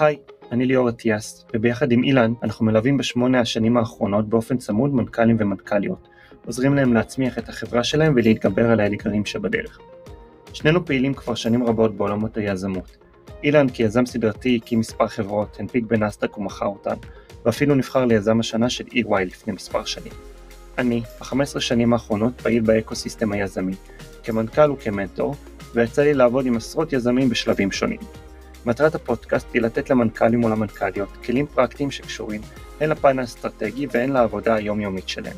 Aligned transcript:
היי, 0.00 0.16
אני 0.52 0.66
ליאור 0.66 0.88
אטיאס, 0.88 1.44
וביחד 1.54 1.92
עם 1.92 2.04
אילן 2.04 2.32
אנחנו 2.42 2.66
מלווים 2.66 2.96
בשמונה 2.96 3.40
השנים 3.40 3.76
האחרונות 3.76 4.28
באופן 4.28 4.56
צמוד 4.56 4.94
מנכ"לים 4.94 5.36
ומנכ"ליות, 5.38 6.08
עוזרים 6.46 6.74
להם 6.74 6.94
להצמיח 6.94 7.38
את 7.38 7.48
החברה 7.48 7.84
שלהם 7.84 8.12
ולהתגבר 8.16 8.70
על 8.70 8.80
האתגרים 8.80 9.24
שבדרך. 9.24 9.78
שנינו 10.52 10.86
פעילים 10.86 11.14
כבר 11.14 11.34
שנים 11.34 11.64
רבות 11.64 11.96
בעולמות 11.96 12.36
היזמות. 12.36 12.96
אילן 13.44 13.68
כיזם 13.68 14.06
סדרתי 14.06 14.60
הקים 14.62 14.80
מספר 14.80 15.06
חברות, 15.06 15.56
הנפיק 15.60 15.84
בנסדק 15.84 16.38
ומכר 16.38 16.66
אותן, 16.66 16.94
ואפילו 17.44 17.74
נבחר 17.74 18.04
ליזם 18.04 18.40
השנה 18.40 18.70
של 18.70 18.84
EY 18.84 19.24
לפני 19.26 19.52
מספר 19.52 19.84
שנים. 19.84 20.12
אני, 20.78 21.00
ב-15 21.00 21.60
שנים 21.60 21.92
האחרונות, 21.92 22.40
פעיל 22.40 22.62
באקוסיסטם 22.62 23.32
היזמי, 23.32 23.74
כמנכ"ל 24.22 24.70
וכמנטור, 24.70 25.34
ויצא 25.74 26.02
לי 26.02 26.14
לעבוד 26.14 26.46
עם 26.46 26.56
עשרות 26.56 26.92
יזמים 26.92 27.28
בשלבים 27.28 27.72
שונים. 27.72 28.00
מטרת 28.66 28.94
הפודקאסט 28.94 29.46
היא 29.54 29.62
לתת 29.62 29.90
למנכ"לים 29.90 30.44
ולמנכ"ליות 30.44 31.08
כלים 31.24 31.46
פרקטיים 31.46 31.90
שקשורים 31.90 32.40
הן 32.80 32.90
לפן 32.90 33.18
האסטרטגי 33.18 33.86
והן 33.90 34.12
לעבודה 34.12 34.54
היומיומית 34.54 35.08
שלהם. 35.08 35.36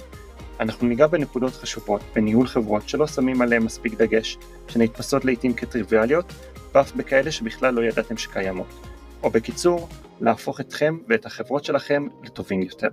אנחנו 0.61 0.89
ניגע 0.89 1.07
בנקודות 1.07 1.53
חשובות 1.53 2.01
בניהול 2.15 2.47
חברות 2.47 2.89
שלא 2.89 3.07
שמים 3.07 3.43
עליהן 3.43 3.63
מספיק 3.63 3.95
דגש, 3.95 4.39
שנתפסות 4.69 5.25
לעיתים 5.25 5.55
כטריוויאליות, 5.55 6.33
ואף 6.75 6.93
בכאלה 6.93 7.33
שבכלל 7.33 7.75
לא 7.75 7.83
ידעתם 7.85 8.16
שקיימות. 8.16 8.87
או 9.23 9.30
בקיצור, 9.30 9.89
להפוך 10.21 10.61
אתכם 10.61 10.99
ואת 11.09 11.27
החברות 11.27 11.65
שלכם 11.65 12.07
לטובים 12.25 12.63
יותר. 12.63 12.89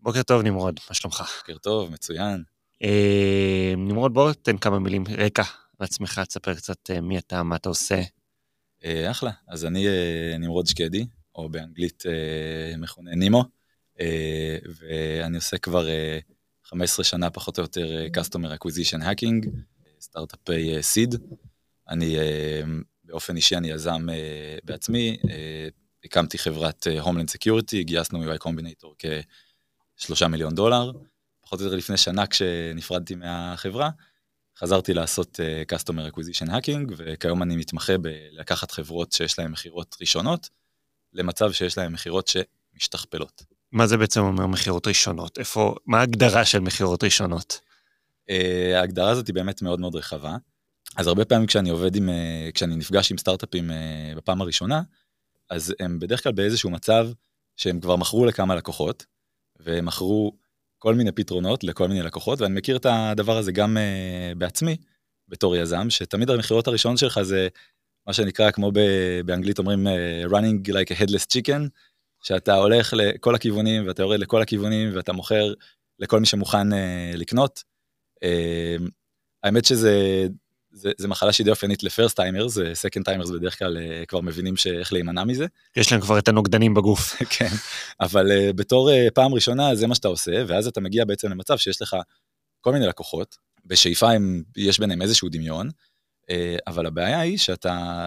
בוקר 0.00 0.22
טוב 0.22 0.42
נמרוד, 0.42 0.80
מה 0.90 0.94
שלומך? 0.94 1.22
בוקר 1.38 1.58
טוב, 1.58 1.92
מצוין. 1.92 2.42
אה, 2.82 3.74
נמרוד 3.76 4.14
בוא 4.14 4.32
תן 4.32 4.56
כמה 4.56 4.78
מילים 4.78 5.04
רקע 5.18 5.42
לעצמך, 5.80 6.20
תספר 6.28 6.54
קצת 6.54 6.90
אה, 6.90 7.00
מי 7.00 7.18
אתה, 7.18 7.42
מה 7.42 7.56
אתה 7.56 7.68
עושה. 7.68 8.02
אה, 8.84 9.10
אחלה, 9.10 9.30
אז 9.48 9.64
אני 9.64 9.88
אה, 9.88 10.36
נמרוד 10.38 10.66
שקדי, 10.66 11.06
או 11.34 11.48
באנגלית 11.48 12.02
מכונה 12.78 13.14
נימו, 13.14 13.44
ואני 14.78 15.36
עושה 15.36 15.58
כבר 15.58 15.88
אה, 15.88 16.18
15 16.64 17.04
שנה 17.04 17.30
פחות 17.30 17.58
או 17.58 17.62
יותר 17.62 18.06
Customer 18.16 18.58
Acquisition 18.58 19.02
Hacking, 19.02 19.48
סטארט-אפי 20.00 20.82
סיד. 20.82 21.14
אני 21.88 22.16
באופן 23.04 23.36
אישי, 23.36 23.56
אני 23.56 23.70
יזם 23.70 24.06
בעצמי, 24.64 25.16
הקמתי 26.04 26.38
חברת 26.38 26.86
Homeland 27.02 27.30
Security, 27.36 27.82
גייסנו 27.82 28.24
UI 28.24 28.38
Combinator 28.46 29.08
כשלושה 29.96 30.28
מיליון 30.28 30.54
דולר. 30.54 30.92
פחות 31.40 31.60
או 31.60 31.64
יותר 31.64 31.76
לפני 31.76 31.96
שנה 31.96 32.26
כשנפרדתי 32.26 33.14
מהחברה, 33.14 33.90
חזרתי 34.60 34.94
לעשות 34.94 35.40
uh, 35.40 35.74
Customer 35.74 36.12
Acquisition 36.12 36.48
Hacking, 36.48 36.92
וכיום 36.96 37.42
אני 37.42 37.56
מתמחה 37.56 37.98
בלקחת 37.98 38.70
חברות 38.70 39.12
שיש 39.12 39.38
להן 39.38 39.50
מכירות 39.50 39.96
ראשונות, 40.00 40.48
למצב 41.12 41.52
שיש 41.52 41.78
להן 41.78 41.92
מכירות 41.92 42.28
שמשתכפלות. 42.28 43.42
מה 43.72 43.86
זה 43.86 43.96
בעצם 43.96 44.20
אומר 44.20 44.46
מכירות 44.46 44.86
ראשונות? 44.86 45.38
איפה, 45.38 45.74
מה 45.86 45.98
ההגדרה 46.00 46.44
של 46.44 46.60
מכירות 46.60 47.04
ראשונות? 47.04 47.60
Uh, 48.30 48.76
ההגדרה 48.76 49.10
הזאת 49.10 49.26
היא 49.26 49.34
באמת 49.34 49.62
מאוד 49.62 49.80
מאוד 49.80 49.94
רחבה. 49.94 50.36
אז 50.96 51.06
הרבה 51.06 51.24
פעמים 51.24 51.46
כשאני 51.46 51.70
עובד 51.70 51.96
עם, 51.96 52.08
uh, 52.08 52.52
כשאני 52.52 52.76
נפגש 52.76 53.10
עם 53.10 53.18
סטארט-אפים 53.18 53.70
uh, 53.70 54.16
בפעם 54.16 54.40
הראשונה, 54.40 54.82
אז 55.50 55.74
הם 55.80 55.98
בדרך 55.98 56.22
כלל 56.22 56.32
באיזשהו 56.32 56.70
מצב 56.70 57.08
שהם 57.56 57.80
כבר 57.80 57.96
מכרו 57.96 58.26
לכמה 58.26 58.54
לקוחות, 58.54 59.06
והם 59.60 59.84
מכרו 59.84 60.32
כל 60.82 60.94
מיני 60.94 61.12
פתרונות 61.12 61.64
לכל 61.64 61.88
מיני 61.88 62.02
לקוחות, 62.02 62.40
ואני 62.40 62.54
מכיר 62.54 62.76
את 62.76 62.86
הדבר 62.88 63.36
הזה 63.36 63.52
גם 63.52 63.76
uh, 63.76 64.38
בעצמי, 64.38 64.76
בתור 65.28 65.56
יזם, 65.56 65.90
שתמיד 65.90 66.30
המכירות 66.30 66.66
הראשון 66.66 66.96
שלך 66.96 67.22
זה 67.22 67.48
מה 68.06 68.12
שנקרא, 68.12 68.50
כמו 68.50 68.72
ב- 68.72 69.20
באנגלית 69.24 69.58
אומרים 69.58 69.86
uh, 69.86 70.30
running 70.30 70.68
like 70.68 70.94
a 70.94 71.00
headless 71.00 71.26
chicken, 71.34 71.68
שאתה 72.22 72.54
הולך 72.54 72.94
לכל 72.96 73.34
הכיוונים 73.34 73.86
ואתה 73.86 74.02
יורד 74.02 74.20
לכל 74.20 74.42
הכיוונים 74.42 74.96
ואתה 74.96 75.12
מוכר 75.12 75.54
לכל 75.98 76.20
מי 76.20 76.26
שמוכן 76.26 76.72
uh, 76.72 77.16
לקנות. 77.16 77.62
Uh, 78.24 78.90
האמת 79.42 79.64
שזה 79.64 80.26
זה, 80.72 80.90
זה 80.98 81.08
מחלה 81.08 81.32
שהיא 81.32 81.44
די 81.44 81.50
אופיינית 81.50 81.82
ל 81.82 81.88
first 81.88 82.16
timers, 82.16 82.58
second 82.74 83.04
timers 83.04 83.30
בדרך 83.30 83.58
כלל 83.58 83.76
uh, 83.76 84.06
כבר 84.06 84.20
מבינים 84.20 84.56
שאיך 84.56 84.92
להימנע 84.92 85.24
מזה. 85.24 85.46
יש 85.76 85.92
להם 85.92 86.00
כבר 86.00 86.18
את 86.18 86.28
הנוגדנים 86.28 86.74
בגוף. 86.74 87.14
כן, 87.38 87.50
אבל 88.00 88.26
uh, 88.30 88.52
בתור 88.52 88.90
uh, 88.90 89.10
פעם 89.14 89.34
ראשונה 89.34 89.74
זה 89.74 89.86
מה 89.86 89.94
שאתה 89.94 90.08
עושה, 90.08 90.42
ואז 90.46 90.66
אתה 90.66 90.80
מגיע 90.80 91.04
בעצם 91.04 91.28
למצב 91.28 91.56
שיש 91.56 91.82
לך 91.82 91.96
כל 92.60 92.72
מיני 92.72 92.86
לקוחות, 92.86 93.36
בשאיפה 93.66 94.10
הם, 94.10 94.42
יש 94.56 94.78
ביניהם 94.78 95.02
איזשהו 95.02 95.28
דמיון, 95.28 95.70
אבל 96.66 96.86
הבעיה 96.86 97.20
היא 97.20 97.38
שאתה, 97.38 98.06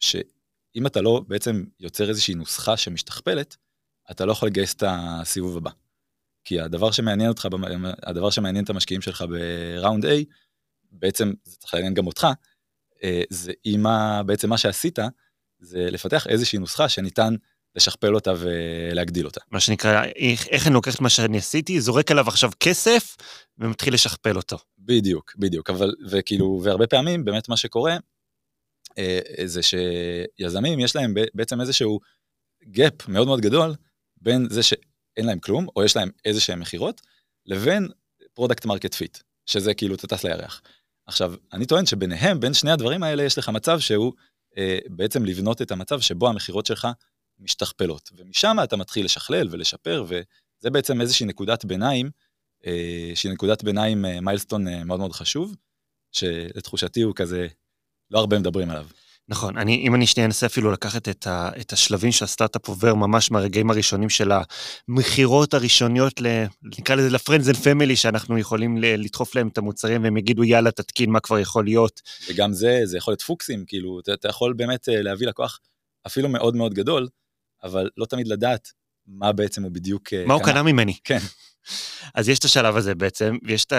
שאם 0.00 0.86
אתה 0.86 1.00
לא 1.00 1.22
בעצם 1.28 1.64
יוצר 1.80 2.08
איזושהי 2.08 2.34
נוסחה 2.34 2.76
שמשתכפלת, 2.76 3.56
אתה 4.10 4.24
לא 4.24 4.32
יכול 4.32 4.48
לגייס 4.48 4.74
את 4.74 4.82
הסיבוב 4.86 5.56
הבא. 5.56 5.70
כי 6.44 6.60
הדבר 6.60 6.90
שמעניין 6.90 7.28
אותך, 7.28 7.48
הדבר 8.02 8.30
שמעניין 8.30 8.64
את 8.64 8.70
המשקיעים 8.70 9.02
שלך 9.02 9.24
בראונד 9.28 10.04
A, 10.06 10.08
בעצם 10.92 11.32
זה 11.44 11.56
צריך 11.56 11.74
לעניין 11.74 11.94
גם 11.94 12.06
אותך, 12.06 12.26
זה 13.30 13.52
אם 13.66 13.84
בעצם 14.26 14.50
מה 14.50 14.58
שעשית, 14.58 14.98
זה 15.58 15.90
לפתח 15.90 16.26
איזושהי 16.26 16.58
נוסחה 16.58 16.88
שניתן 16.88 17.34
לשכפל 17.74 18.14
אותה 18.14 18.32
ולהגדיל 18.38 19.26
אותה. 19.26 19.40
מה 19.50 19.60
שנקרא, 19.60 20.04
איך, 20.04 20.48
איך 20.48 20.66
אני 20.66 20.74
לוקח 20.74 20.94
את 20.94 21.00
מה 21.00 21.10
שאני 21.10 21.38
עשיתי, 21.38 21.80
זורק 21.80 22.10
עליו 22.10 22.28
עכשיו 22.28 22.50
כסף 22.60 23.16
ומתחיל 23.58 23.94
לשכפל 23.94 24.36
אותו. 24.36 24.56
בדיוק, 24.78 25.34
בדיוק, 25.38 25.70
אבל, 25.70 25.94
וכאילו, 26.10 26.60
והרבה 26.64 26.86
פעמים 26.86 27.24
באמת 27.24 27.48
מה 27.48 27.56
שקורה, 27.56 27.96
זה 29.44 29.60
שיזמים 29.62 30.80
יש 30.80 30.96
להם 30.96 31.14
בעצם 31.34 31.60
איזשהו 31.60 32.00
gap 32.64 33.04
מאוד 33.08 33.26
מאוד 33.26 33.40
גדול 33.40 33.74
בין 34.16 34.46
זה 34.50 34.62
שאין 34.62 35.26
להם 35.26 35.38
כלום, 35.38 35.66
או 35.76 35.84
יש 35.84 35.96
להם 35.96 36.10
איזה 36.24 36.40
שהם 36.40 36.60
מכירות, 36.60 37.00
לבין 37.46 37.88
product 38.34 38.64
market 38.64 38.94
fit, 38.94 39.18
שזה 39.46 39.74
כאילו 39.74 39.94
אתה 39.94 40.06
טס 40.06 40.24
לירח. 40.24 40.62
עכשיו, 41.06 41.34
אני 41.52 41.66
טוען 41.66 41.86
שביניהם, 41.86 42.40
בין 42.40 42.54
שני 42.54 42.70
הדברים 42.70 43.02
האלה, 43.02 43.22
יש 43.22 43.38
לך 43.38 43.48
מצב 43.48 43.80
שהוא 43.80 44.12
אה, 44.58 44.78
בעצם 44.86 45.24
לבנות 45.24 45.62
את 45.62 45.70
המצב 45.70 46.00
שבו 46.00 46.28
המכירות 46.28 46.66
שלך 46.66 46.88
משתכפלות. 47.38 48.10
ומשם 48.16 48.56
אתה 48.64 48.76
מתחיל 48.76 49.04
לשכלל 49.04 49.48
ולשפר, 49.50 50.04
וזה 50.08 50.70
בעצם 50.70 51.00
איזושהי 51.00 51.26
נקודת 51.26 51.64
ביניים, 51.64 52.10
אה, 52.66 53.12
שהיא 53.14 53.32
נקודת 53.32 53.64
ביניים 53.64 54.04
אה, 54.04 54.20
milestone 54.20 54.68
אה, 54.68 54.84
מאוד 54.84 55.00
מאוד 55.00 55.12
חשוב, 55.12 55.56
שלתחושתי 56.12 57.02
הוא 57.02 57.14
כזה, 57.14 57.46
לא 58.10 58.18
הרבה 58.18 58.38
מדברים 58.38 58.70
עליו. 58.70 58.86
נכון, 59.28 59.58
אני, 59.58 59.84
אם 59.86 59.94
אני 59.94 60.06
שנייה 60.06 60.26
אנסה 60.26 60.46
אפילו 60.46 60.72
לקחת 60.72 61.08
את, 61.08 61.26
ה, 61.26 61.50
את 61.60 61.72
השלבים 61.72 62.12
שהסטארט-אפ 62.12 62.68
עובר 62.68 62.94
ממש 62.94 63.30
מהרגעים 63.30 63.70
הראשונים 63.70 64.10
של 64.10 64.32
המכירות 64.88 65.54
הראשוניות, 65.54 66.20
ל, 66.20 66.44
נקרא 66.62 66.94
לזה 66.94 67.10
ל 67.10 67.15
friends 67.15 67.48
and 67.48 67.56
family, 67.56 67.96
שאנחנו 67.96 68.38
יכולים 68.38 68.78
לדחוף 68.78 69.34
להם 69.34 69.48
את 69.48 69.58
המוצרים 69.58 70.02
והם 70.02 70.16
יגידו 70.16 70.44
יאללה 70.44 70.70
תתקין 70.70 71.10
מה 71.10 71.20
כבר 71.20 71.38
יכול 71.38 71.64
להיות. 71.64 72.00
וגם 72.28 72.52
זה, 72.52 72.80
זה 72.84 72.96
יכול 72.96 73.12
להיות 73.12 73.22
פוקסים, 73.22 73.64
כאילו, 73.66 74.00
אתה, 74.00 74.14
אתה 74.14 74.28
יכול 74.28 74.52
באמת 74.52 74.88
אה, 74.88 75.02
להביא 75.02 75.26
לקוח 75.26 75.60
אפילו 76.06 76.28
מאוד 76.28 76.56
מאוד 76.56 76.74
גדול, 76.74 77.08
אבל 77.64 77.90
לא 77.96 78.06
תמיד 78.06 78.28
לדעת 78.28 78.68
מה 79.06 79.32
בעצם 79.32 79.62
הוא 79.62 79.72
בדיוק... 79.72 80.12
אה, 80.12 80.24
מה 80.26 80.34
הוא 80.34 80.42
קנה 80.42 80.62
ממני. 80.62 80.94
כן. 81.04 81.18
אז 82.14 82.28
יש 82.28 82.38
את 82.38 82.44
השלב 82.44 82.76
הזה 82.76 82.94
בעצם, 82.94 83.36
ויש 83.44 83.64
את, 83.64 83.72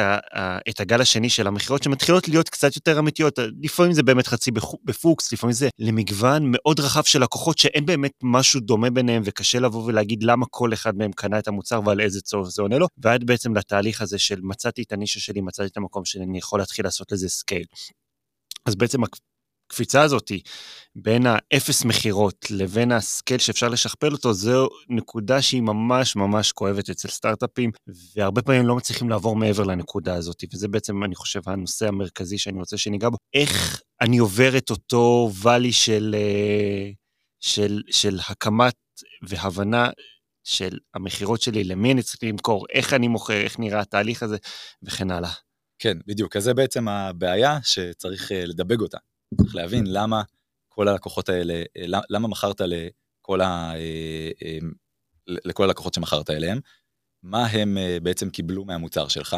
את 0.69 0.79
הגל 0.79 1.01
השני 1.01 1.29
של 1.29 1.47
המכירות 1.47 1.83
שמתחילות 1.83 2.27
להיות 2.27 2.49
קצת 2.49 2.75
יותר 2.75 2.99
אמיתיות. 2.99 3.39
לפעמים 3.63 3.93
זה 3.93 4.03
באמת 4.03 4.27
חצי 4.27 4.51
בפוקס, 4.85 5.33
לפעמים 5.33 5.53
זה 5.53 5.69
למגוון 5.79 6.43
מאוד 6.45 6.79
רחב 6.79 7.03
של 7.03 7.23
לקוחות 7.23 7.57
שאין 7.57 7.85
באמת 7.85 8.11
משהו 8.23 8.59
דומה 8.59 8.89
ביניהם, 8.89 9.21
וקשה 9.25 9.59
לבוא 9.59 9.83
ולהגיד 9.85 10.23
למה 10.23 10.45
כל 10.49 10.73
אחד 10.73 10.95
מהם 10.97 11.11
קנה 11.11 11.39
את 11.39 11.47
המוצר 11.47 11.81
ועל 11.85 12.01
איזה 12.01 12.21
צורך 12.21 12.49
זה 12.49 12.61
עונה 12.61 12.77
לו, 12.77 12.87
ועד 12.97 13.23
בעצם 13.23 13.55
לתהליך 13.55 14.01
הזה 14.01 14.19
של 14.19 14.39
מצאתי 14.43 14.81
את 14.81 14.91
הנישה 14.91 15.19
שלי, 15.19 15.41
מצאתי 15.41 15.69
את 15.69 15.77
המקום 15.77 16.05
שאני 16.05 16.37
יכול 16.37 16.59
להתחיל 16.59 16.85
לעשות 16.85 17.11
לזה 17.11 17.29
scale. 17.29 17.65
אז 18.65 18.75
בעצם 18.75 19.01
הקפיצה 19.73 20.01
הזאת 20.01 20.31
בין 20.95 21.23
האפס 21.25 21.85
מכירות 21.85 22.51
לבין 22.51 22.91
ה 22.91 22.99
scale 22.99 23.39
שאפשר 23.39 23.69
לשכפל 23.69 24.11
אותו, 24.11 24.33
זו 24.33 24.67
נקודה 24.89 25.41
שהיא 25.41 25.61
ממש 25.61 26.15
ממש 26.15 26.51
כואבת 26.51 26.89
אצל 26.89 27.07
סטארט-אפים, 27.07 27.71
והרבה 28.15 28.41
פעמים 28.41 28.67
לא 28.67 28.75
מצליחים 28.75 29.09
לעבור 29.09 29.35
מעבר 29.35 29.63
לנקודה 29.63 30.15
הזאת, 30.15 30.43
וזה 30.53 30.67
בעצם, 30.67 31.03
אני 31.03 31.15
חושב, 31.15 31.41
הנושא 31.45 31.87
המרכזי 31.87 32.37
שאני 32.37 32.59
רוצה 32.59 32.77
שניגע 32.77 33.09
בו. 33.09 33.17
איך 33.33 33.81
אני 34.01 34.17
עובר 34.17 34.57
את 34.57 34.69
אותו 34.69 35.31
ואלי 35.41 35.71
של, 35.71 36.15
אה, 36.17 36.89
של, 37.39 37.81
של 37.91 38.19
הקמת 38.29 38.75
והבנה 39.27 39.89
של 40.43 40.77
המכירות 40.93 41.41
שלי, 41.41 41.63
למי 41.63 41.91
אני 41.91 42.03
צריך 42.03 42.23
למכור, 42.23 42.65
איך 42.73 42.93
אני 42.93 43.07
מוכר, 43.07 43.41
איך 43.41 43.59
נראה 43.59 43.79
התהליך 43.79 44.23
הזה, 44.23 44.37
וכן 44.83 45.11
הלאה. 45.11 45.31
כן, 45.79 45.97
בדיוק. 46.07 46.35
אז 46.35 46.43
זה 46.43 46.53
בעצם 46.53 46.87
הבעיה 46.87 47.59
שצריך 47.63 48.31
אה, 48.31 48.45
לדבג 48.45 48.81
אותה. 48.81 48.97
צריך 49.37 49.55
להבין 49.55 49.83
למה 49.87 50.23
כל 50.69 50.87
הלקוחות 50.87 51.29
האלה, 51.29 51.63
למה 52.09 52.27
מכרת 52.27 52.61
לכל, 52.61 53.41
ה, 53.41 53.73
לכל 55.27 55.63
הלקוחות 55.63 55.93
שמכרת 55.93 56.29
אליהם, 56.29 56.59
מה 57.23 57.45
הם 57.45 57.77
בעצם 58.03 58.29
קיבלו 58.29 58.65
מהמוצר 58.65 59.07
שלך, 59.07 59.35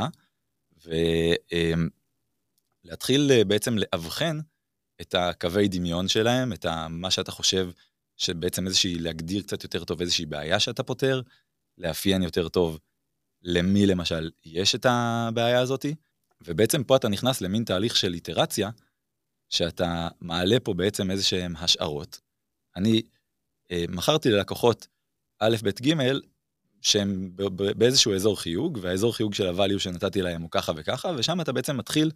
ולהתחיל 2.85 3.43
בעצם 3.47 3.75
לאבחן 3.77 4.39
את 5.01 5.15
הקווי 5.15 5.67
דמיון 5.67 6.07
שלהם, 6.07 6.53
את 6.53 6.65
מה 6.89 7.11
שאתה 7.11 7.31
חושב 7.31 7.69
שבעצם 8.17 8.67
איזושהי, 8.67 8.95
להגדיר 8.95 9.41
קצת 9.41 9.63
יותר 9.63 9.83
טוב 9.83 10.01
איזושהי 10.01 10.25
בעיה 10.25 10.59
שאתה 10.59 10.83
פותר, 10.83 11.21
לאפיין 11.77 12.23
יותר 12.23 12.49
טוב 12.49 12.79
למי 13.41 13.85
למשל 13.85 14.31
יש 14.45 14.75
את 14.75 14.85
הבעיה 14.89 15.59
הזאתי, 15.59 15.95
ובעצם 16.41 16.83
פה 16.83 16.95
אתה 16.95 17.09
נכנס 17.09 17.41
למין 17.41 17.63
תהליך 17.63 17.95
של 17.95 18.13
איטרציה, 18.13 18.69
שאתה 19.49 20.07
מעלה 20.21 20.59
פה 20.59 20.73
בעצם 20.73 21.11
איזה 21.11 21.23
שהן 21.23 21.55
השערות. 21.55 22.21
אני 22.75 23.01
אה, 23.71 23.85
מכרתי 23.89 24.29
ללקוחות 24.29 24.87
א', 25.39 25.55
ב', 25.63 25.69
ג', 25.69 25.93
שהם 26.81 27.31
באיזשהו 27.77 28.15
אזור 28.15 28.39
חיוג, 28.41 28.79
והאזור 28.81 29.15
חיוג 29.15 29.33
של 29.33 29.47
ה-value 29.47 29.79
שנתתי 29.79 30.21
להם 30.21 30.41
הוא 30.41 30.51
ככה 30.51 30.71
וככה, 30.75 31.11
ושם 31.17 31.41
אתה 31.41 31.53
בעצם 31.53 31.77
מתחיל 31.77 32.11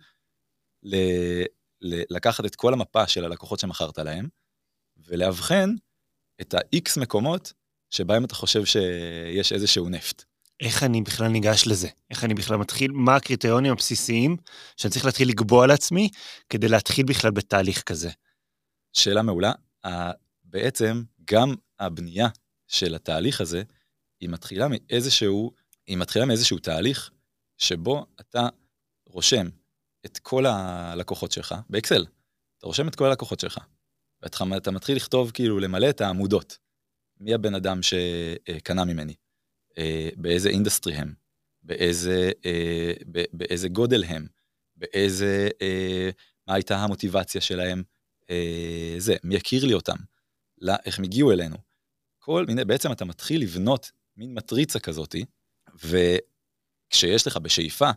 ל... 0.83 0.95
ל... 1.81 2.01
לקחת 2.09 2.45
את 2.45 2.55
כל 2.55 2.73
המפה 2.73 3.07
של 3.07 3.25
הלקוחות 3.25 3.59
שמכרת 3.59 3.97
להם, 3.97 4.27
ולאבחן 4.97 5.69
את 6.41 6.53
ה-X 6.53 7.01
מקומות 7.01 7.53
שבהם 7.89 8.25
אתה 8.25 8.35
חושב 8.35 8.65
שיש 8.65 9.53
איזשהו 9.53 9.89
נפט. 9.89 10.28
איך 10.59 10.83
אני 10.83 11.01
בכלל 11.01 11.27
ניגש 11.27 11.67
לזה? 11.67 11.87
איך 12.09 12.23
אני 12.23 12.33
בכלל 12.33 12.57
מתחיל? 12.57 12.91
מה 12.91 13.15
הקריטריונים 13.15 13.71
הבסיסיים 13.71 14.37
שאני 14.77 14.91
צריך 14.91 15.05
להתחיל 15.05 15.29
לקבוע 15.29 15.67
לעצמי 15.67 16.09
כדי 16.49 16.67
להתחיל 16.67 17.05
בכלל 17.05 17.31
בתהליך 17.31 17.83
כזה? 17.83 18.09
שאלה 18.93 19.21
מעולה. 19.21 19.51
בעצם 20.43 21.03
גם 21.25 21.55
הבנייה 21.79 22.27
של 22.67 22.95
התהליך 22.95 23.41
הזה, 23.41 23.63
היא 24.19 24.29
מתחילה 24.29 24.67
מאיזשהו, 24.67 25.51
היא 25.87 25.97
מתחילה 25.97 26.25
מאיזשהו 26.25 26.59
תהליך 26.59 27.11
שבו 27.57 28.05
אתה 28.19 28.47
רושם 29.05 29.49
את 30.05 30.17
כל 30.17 30.45
הלקוחות 30.45 31.31
שלך 31.31 31.55
באקסל. 31.69 32.05
אתה 32.57 32.67
רושם 32.67 32.87
את 32.87 32.95
כל 32.95 33.05
הלקוחות 33.05 33.39
שלך, 33.39 33.59
ואתה 34.21 34.71
מתחיל 34.71 34.95
לכתוב, 34.95 35.31
כאילו, 35.31 35.59
למלא 35.59 35.89
את 35.89 36.01
העמודות. 36.01 36.57
מי 37.19 37.33
הבן 37.33 37.55
אדם 37.55 37.79
שקנה 37.81 38.85
ממני? 38.85 39.13
אה, 39.77 40.09
באיזה 40.17 40.49
אינדסטרי 40.49 40.93
הם? 40.93 41.13
באיזה, 41.63 42.31
אה, 42.45 42.93
באיזה 43.33 43.69
גודל 43.69 44.03
הם? 44.03 44.27
באיזה, 44.75 45.49
אה, 45.61 46.09
מה 46.47 46.53
הייתה 46.53 46.77
המוטיבציה 46.77 47.41
שלהם? 47.41 47.83
זה, 48.97 49.15
מי 49.23 49.35
יכיר 49.35 49.65
לי 49.65 49.73
אותם? 49.73 49.95
לא, 50.61 50.73
איך 50.85 50.99
הם 50.99 51.05
הגיעו 51.05 51.31
אלינו? 51.31 51.55
כל 52.19 52.45
מיני, 52.45 52.65
בעצם 52.65 52.91
אתה 52.91 53.05
מתחיל 53.05 53.41
לבנות 53.41 53.91
מין 54.17 54.33
מטריצה 54.33 54.79
כזאתי, 54.79 55.25
וכשיש 55.75 57.27
לך 57.27 57.37
בשאיפה, 57.37 57.89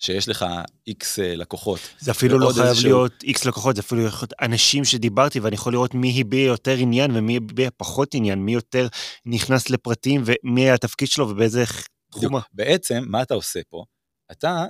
שיש 0.00 0.28
לך 0.28 0.46
איקס 0.86 1.18
לקוחות. 1.18 1.80
זה 1.98 2.10
אפילו 2.10 2.38
לא 2.38 2.50
חייב 2.54 2.66
איזשהו... 2.66 2.88
להיות 2.88 3.22
איקס 3.22 3.44
לקוחות, 3.44 3.76
זה 3.76 3.82
אפילו 3.82 4.02
יכול 4.02 4.18
להיות 4.22 4.32
אנשים 4.42 4.84
שדיברתי, 4.84 5.40
ואני 5.40 5.54
יכול 5.54 5.72
לראות 5.72 5.94
מי 5.94 6.20
הביע 6.20 6.46
יותר 6.46 6.76
עניין 6.78 7.16
ומי 7.16 7.36
הביע 7.36 7.70
פחות 7.76 8.14
עניין, 8.14 8.38
מי 8.38 8.52
יותר 8.52 8.86
נכנס 9.26 9.70
לפרטים 9.70 10.22
ומי 10.24 10.70
התפקיד 10.70 11.08
שלו 11.08 11.28
ובאיזה 11.28 11.64
תחומה. 12.10 12.40
בעצם, 12.52 13.04
מה 13.06 13.22
אתה 13.22 13.34
עושה 13.34 13.60
פה? 13.68 13.84
אתה, 14.32 14.64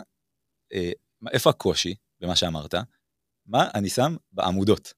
אה, 0.72 0.92
איפה 1.32 1.50
הקושי 1.50 1.94
במה 2.20 2.36
שאמרת? 2.36 2.74
מה 3.46 3.68
אני 3.74 3.88
שם 3.88 4.16
בעמודות? 4.32 4.92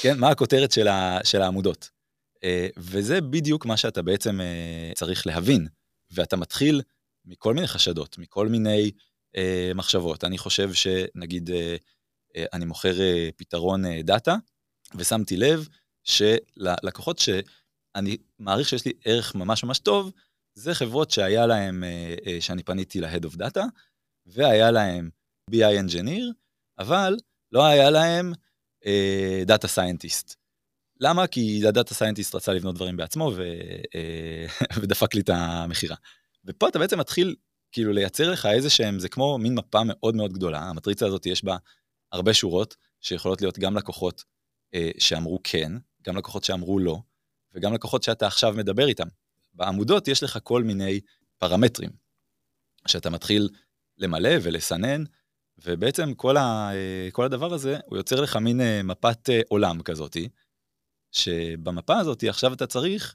כן, 0.00 0.18
מה 0.18 0.30
הכותרת 0.30 0.72
של, 0.72 0.88
ה, 0.88 1.18
של 1.24 1.42
העמודות? 1.42 1.90
אה, 2.44 2.68
וזה 2.76 3.20
בדיוק 3.20 3.66
מה 3.66 3.76
שאתה 3.76 4.02
בעצם 4.02 4.40
אה, 4.40 4.92
צריך 4.94 5.26
להבין, 5.26 5.66
ואתה 6.10 6.36
מתחיל 6.36 6.82
מכל 7.24 7.54
מיני 7.54 7.66
חשדות, 7.66 8.18
מכל 8.18 8.48
מיני 8.48 8.90
אה, 9.36 9.72
מחשבות. 9.74 10.24
אני 10.24 10.38
חושב 10.38 10.72
שנגיד 10.72 11.50
אני 12.52 12.64
מוכר 12.64 12.94
פתרון 13.36 14.00
דאטה, 14.00 14.36
ושמתי 14.94 15.36
לב 15.36 15.68
שללקוחות 16.04 17.18
שאני 17.18 18.16
מעריך 18.38 18.68
שיש 18.68 18.84
לי 18.84 18.92
ערך 19.04 19.34
ממש 19.34 19.64
ממש 19.64 19.78
טוב, 19.78 20.12
זה 20.54 20.74
חברות 20.74 21.10
שהיה 21.10 21.46
להם, 21.46 21.84
שאני 22.40 22.62
פניתי 22.62 23.00
ל-Head 23.00 23.24
of 23.26 23.36
Data, 23.36 23.62
והיה 24.26 24.70
להם 24.70 25.10
BI 25.50 25.88
Engineer, 25.88 26.32
אבל 26.78 27.16
לא 27.52 27.66
היה 27.66 27.90
להם 27.90 28.32
Data 29.46 29.66
Scientist. 29.76 30.40
למה? 31.00 31.26
כי 31.26 31.62
הדאטה 31.68 31.94
סיינטיסט 31.94 32.34
רצה 32.34 32.52
לבנות 32.52 32.74
דברים 32.74 32.96
בעצמו 32.96 33.32
ו... 33.36 33.42
אה, 33.94 34.46
ודפק 34.80 35.14
לי 35.14 35.20
את 35.20 35.30
המכירה. 35.32 35.96
ופה 36.44 36.68
אתה 36.68 36.78
בעצם 36.78 36.98
מתחיל 36.98 37.34
כאילו 37.72 37.92
לייצר 37.92 38.30
לך 38.30 38.46
איזה 38.46 38.70
שהם, 38.70 38.98
זה 38.98 39.08
כמו 39.08 39.38
מין 39.38 39.54
מפה 39.54 39.80
מאוד 39.84 40.16
מאוד 40.16 40.32
גדולה, 40.32 40.60
המטריצה 40.60 41.06
הזאת 41.06 41.26
יש 41.26 41.44
בה 41.44 41.56
הרבה 42.12 42.34
שורות 42.34 42.76
שיכולות 43.00 43.40
להיות 43.40 43.58
גם 43.58 43.76
לקוחות 43.76 44.24
אה, 44.74 44.90
שאמרו 44.98 45.40
כן, 45.44 45.72
גם 46.02 46.16
לקוחות 46.16 46.44
שאמרו 46.44 46.78
לא, 46.78 46.98
וגם 47.54 47.74
לקוחות 47.74 48.02
שאתה 48.02 48.26
עכשיו 48.26 48.54
מדבר 48.56 48.88
איתם. 48.88 49.06
בעמודות 49.54 50.08
יש 50.08 50.22
לך 50.22 50.38
כל 50.42 50.62
מיני 50.62 51.00
פרמטרים 51.38 51.90
שאתה 52.86 53.10
מתחיל 53.10 53.48
למלא 53.98 54.30
ולסנן, 54.42 55.04
ובעצם 55.64 56.14
כל, 56.14 56.36
ה, 56.36 56.70
אה, 56.74 57.08
כל 57.12 57.24
הדבר 57.24 57.54
הזה, 57.54 57.78
הוא 57.86 57.96
יוצר 57.96 58.20
לך 58.20 58.36
מין 58.36 58.60
אה, 58.60 58.82
מפת 58.82 59.28
עולם 59.48 59.82
כזאתי, 59.82 60.28
שבמפה 61.12 61.98
הזאת 61.98 62.24
עכשיו 62.28 62.52
אתה 62.52 62.66
צריך, 62.66 63.14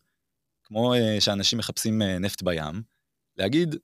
כמו 0.63 0.93
uh, 0.95 0.97
שאנשים 1.19 1.59
מחפשים 1.59 2.01
uh, 2.01 2.05
נפט 2.19 2.41
בים, 2.41 2.81
להגיד, 3.37 3.75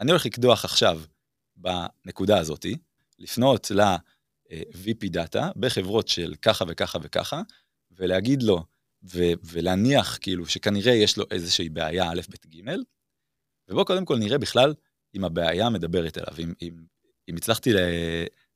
אני 0.00 0.10
הולך 0.10 0.26
לקדוח 0.26 0.64
עכשיו 0.64 1.00
בנקודה 1.56 2.38
הזאת, 2.38 2.66
לפנות 3.18 3.70
ל-VP 3.70 5.08
דאטה 5.10 5.50
בחברות 5.56 6.08
של 6.08 6.34
ככה 6.42 6.64
וככה 6.68 6.98
וככה, 7.02 7.42
ולהגיד 7.90 8.42
לו, 8.42 8.64
ו- 9.02 9.32
ולהניח 9.44 10.18
כאילו 10.20 10.46
שכנראה 10.46 10.92
יש 10.92 11.16
לו 11.16 11.24
איזושהי 11.30 11.68
בעיה 11.68 12.10
א', 12.10 12.20
ב', 12.30 12.56
ג', 12.56 12.70
ובואו 13.68 13.84
קודם 13.84 14.04
כל 14.04 14.18
נראה 14.18 14.38
בכלל 14.38 14.74
אם 15.14 15.24
הבעיה 15.24 15.70
מדברת 15.70 16.18
אליו, 16.18 16.34
אם, 16.38 16.52
אם, 16.62 16.84
אם 17.28 17.36
הצלחתי 17.36 17.72
ל... 17.72 17.76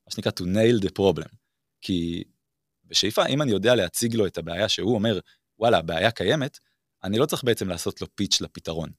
מה 0.07 0.11
שנקרא 0.13 0.31
to 0.39 0.43
nail 0.43 0.85
the 0.85 0.91
problem. 0.99 1.35
כי 1.81 2.23
בשאיפה, 2.85 3.25
אם 3.25 3.41
אני 3.41 3.51
יודע 3.51 3.75
להציג 3.75 4.15
לו 4.15 4.25
את 4.25 4.37
הבעיה 4.37 4.69
שהוא 4.69 4.95
אומר, 4.95 5.19
וואלה, 5.59 5.77
הבעיה 5.77 6.11
קיימת, 6.11 6.59
אני 7.03 7.17
לא 7.17 7.25
צריך 7.25 7.43
בעצם 7.43 7.69
לעשות 7.69 8.01
לו 8.01 8.07
פיץ' 8.15 8.41
לפתרון. 8.41 8.89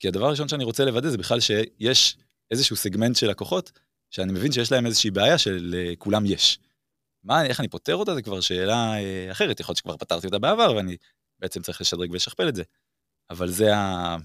כי 0.00 0.08
הדבר 0.08 0.26
הראשון 0.26 0.48
שאני 0.48 0.64
רוצה 0.64 0.84
לוודא 0.84 1.08
זה 1.08 1.18
בכלל 1.18 1.40
שיש 1.40 2.16
איזשהו 2.50 2.76
סגמנט 2.76 3.16
של 3.16 3.30
לקוחות, 3.30 3.72
שאני 4.10 4.32
מבין 4.32 4.52
שיש 4.52 4.72
להם 4.72 4.86
איזושהי 4.86 5.10
בעיה 5.10 5.38
שלכולם 5.38 6.26
יש. 6.26 6.58
מה, 7.24 7.46
איך 7.46 7.60
אני 7.60 7.68
פותר 7.68 7.96
אותה 7.96 8.14
זה 8.14 8.22
כבר 8.22 8.40
שאלה 8.40 8.98
אה, 8.98 9.28
אחרת, 9.30 9.60
יכול 9.60 9.72
להיות 9.72 9.78
שכבר 9.78 9.96
פתרתי 9.96 10.26
אותה 10.26 10.38
בעבר 10.38 10.72
ואני 10.76 10.96
בעצם 11.38 11.62
צריך 11.62 11.80
לשדרג 11.80 12.10
ולשכפל 12.10 12.48
את 12.48 12.54
זה. 12.54 12.62
אבל 13.30 13.50
זה 13.50 13.76
ה... 13.76 14.16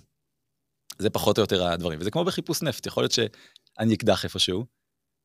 זה 1.00 1.10
פחות 1.10 1.38
או 1.38 1.44
יותר 1.44 1.68
הדברים. 1.68 2.00
וזה 2.00 2.12
כמו 2.12 2.26
בחיפוש 2.26 2.62
נפט, 2.62 2.86
יכול 2.86 3.04
להיות 3.04 3.12
שאני 3.12 3.96
אקדח 3.96 4.24
איפשהו, 4.24 4.66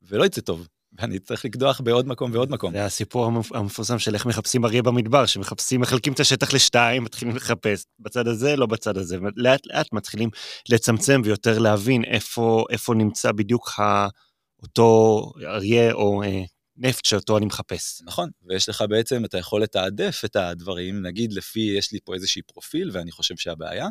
ולא 0.02 0.24
יצא 0.24 0.40
טוב. 0.40 0.68
ואני 0.98 1.18
צריך 1.18 1.44
לקדוח 1.44 1.80
בעוד 1.80 2.08
מקום 2.08 2.30
ועוד 2.32 2.50
מקום. 2.50 2.72
זה 2.72 2.84
הסיפור 2.84 3.26
המפורסם 3.54 3.98
של 3.98 4.14
איך 4.14 4.26
מחפשים 4.26 4.64
אריה 4.64 4.82
במדבר, 4.82 5.26
שמחפשים, 5.26 5.80
מחלקים 5.80 6.12
את 6.12 6.20
השטח 6.20 6.54
לשתיים, 6.54 7.04
מתחילים 7.04 7.36
לחפש 7.36 7.84
בצד 7.98 8.28
הזה, 8.28 8.56
לא 8.56 8.66
בצד 8.66 8.96
הזה, 8.96 9.18
ולאט 9.20 9.66
לאט 9.66 9.92
מתחילים 9.92 10.30
לצמצם 10.68 11.20
ויותר 11.24 11.58
להבין 11.58 12.04
איפה, 12.04 12.64
איפה 12.70 12.94
נמצא 12.94 13.32
בדיוק 13.32 13.80
ה, 13.80 14.08
אותו 14.62 15.22
אריה 15.42 15.92
או 15.92 16.22
אה, 16.22 16.42
נפט 16.76 17.04
שאותו 17.04 17.38
אני 17.38 17.46
מחפש. 17.46 18.02
נכון, 18.02 18.30
ויש 18.42 18.68
לך 18.68 18.84
בעצם, 18.88 19.24
אתה 19.24 19.38
יכול 19.38 19.62
לתעדף 19.62 20.22
את 20.24 20.36
הדברים, 20.36 21.06
נגיד 21.06 21.32
לפי, 21.32 21.74
יש 21.78 21.92
לי 21.92 21.98
פה 22.04 22.14
איזושהי 22.14 22.42
פרופיל 22.42 22.90
ואני 22.92 23.10
חושב 23.10 23.36
שהבעיה, 23.36 23.88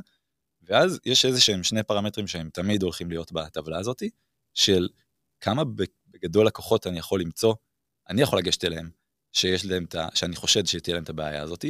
ואז 0.62 1.00
יש 1.06 1.26
איזה 1.26 1.42
שהם 1.42 1.64
שני 1.64 1.84
פרמטרים 1.84 2.28
שהם 2.28 2.50
תמיד 2.54 2.84
הולכים 2.84 3.10
להיות 3.10 3.32
בטבלה 3.32 3.80
הזאתי, 3.80 4.10
של 4.54 4.88
כמה 5.42 5.64
בגדול 6.20 6.48
לקוחות 6.48 6.88
אני 6.88 7.00
יכול 7.00 7.22
למצוא, 7.22 7.54
אני 8.10 8.22
יכול 8.22 8.40
לגשת 8.40 8.66
אליהם, 8.66 8.90
שיש 9.34 9.66
להם 9.66 9.84
את 9.84 9.96
ה... 9.96 10.08
שאני 10.16 10.36
חושד 10.36 10.66
שתהיה 10.66 10.94
להם 10.94 11.04
את 11.04 11.10
הבעיה 11.10 11.42
הזאת, 11.42 11.66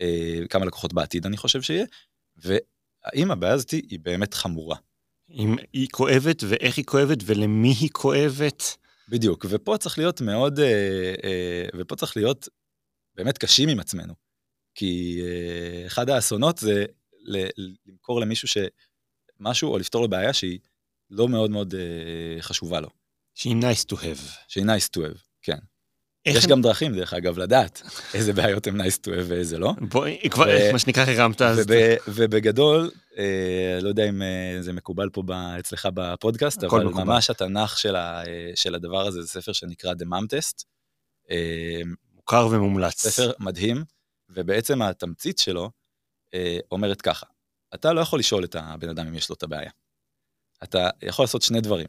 אה, 0.00 0.40
כמה 0.50 0.64
לקוחות 0.64 0.92
בעתיד 0.92 1.26
אני 1.26 1.36
חושב 1.36 1.62
שיהיה, 1.62 1.84
והאם 2.36 3.30
הבעיה 3.30 3.52
הזאת 3.52 3.70
היא 3.70 3.98
באמת 4.02 4.34
חמורה. 4.34 4.76
אם 5.30 5.56
היא 5.72 5.88
כואבת 5.92 6.42
ואיך 6.48 6.76
היא 6.76 6.84
כואבת 6.84 7.18
ולמי 7.24 7.72
היא 7.80 7.90
כואבת. 7.92 8.62
בדיוק, 9.08 9.46
ופה 9.48 9.76
צריך 9.78 9.98
להיות 9.98 10.20
מאוד, 10.20 10.60
אה, 10.60 11.14
אה, 11.24 11.68
ופה 11.76 11.96
צריך 11.96 12.16
להיות 12.16 12.48
באמת 13.14 13.38
קשים 13.38 13.68
עם 13.68 13.80
עצמנו. 13.80 14.14
כי 14.74 15.20
אחד 15.86 16.10
האסונות 16.10 16.58
זה 16.58 16.84
למכור 17.86 18.20
למישהו 18.20 18.48
שמשהו, 18.48 19.72
או 19.72 19.78
לפתור 19.78 20.02
לו 20.02 20.08
בעיה 20.08 20.32
שהיא 20.32 20.58
לא 21.10 21.28
מאוד 21.28 21.50
מאוד 21.50 21.74
חשובה 22.40 22.80
לו. 22.80 22.88
שהיא 23.38 23.56
nice 23.56 23.84
to 23.92 23.96
have. 23.96 24.22
שהיא 24.48 24.64
nice 24.64 24.88
to 24.96 25.00
have, 25.00 25.18
כן. 25.42 25.58
יש 26.26 26.44
הם... 26.44 26.50
גם 26.50 26.62
דרכים, 26.62 26.94
דרך 26.94 27.14
אגב, 27.14 27.38
לדעת 27.38 27.82
איזה 28.14 28.32
בעיות 28.32 28.66
הם 28.66 28.80
nice 28.80 28.98
to 29.04 29.06
have 29.06 29.24
ואיזה 29.26 29.58
לא. 29.58 29.72
בואי, 29.90 30.28
כבר, 30.30 30.44
ו... 30.48 30.72
מה 30.72 30.78
שנקרא, 30.78 31.04
הרמת 31.04 31.42
אז. 31.42 31.58
וב... 31.58 31.72
ובגדול, 32.08 32.90
אה, 33.18 33.78
לא 33.82 33.88
יודע 33.88 34.08
אם 34.08 34.22
אה, 34.22 34.56
זה 34.60 34.72
מקובל 34.72 35.10
פה 35.10 35.22
ב... 35.22 35.30
אצלך 35.30 35.88
בפודקאסט, 35.94 36.64
אבל 36.64 36.84
מקובל. 36.84 37.04
ממש 37.04 37.30
התנ"ך 37.30 37.78
של, 37.78 37.96
ה... 37.96 38.22
של 38.54 38.74
הדבר 38.74 39.06
הזה 39.06 39.22
זה 39.22 39.28
ספר 39.28 39.52
שנקרא 39.52 39.92
The 39.92 40.04
Mom 40.04 40.24
Test. 40.24 40.64
אה, 41.30 41.80
מוכר 42.14 42.48
ומומלץ. 42.50 43.06
ספר 43.06 43.32
מדהים, 43.38 43.84
ובעצם 44.28 44.82
התמצית 44.82 45.38
שלו 45.38 45.70
אה, 46.34 46.58
אומרת 46.70 47.02
ככה, 47.02 47.26
אתה 47.74 47.92
לא 47.92 48.00
יכול 48.00 48.18
לשאול 48.18 48.44
את 48.44 48.56
הבן 48.58 48.88
אדם 48.88 49.06
אם 49.06 49.14
יש 49.14 49.28
לו 49.28 49.34
את 49.34 49.42
הבעיה. 49.42 49.70
אתה 50.62 50.90
יכול 51.02 51.22
לעשות 51.22 51.42
שני 51.42 51.60
דברים, 51.60 51.86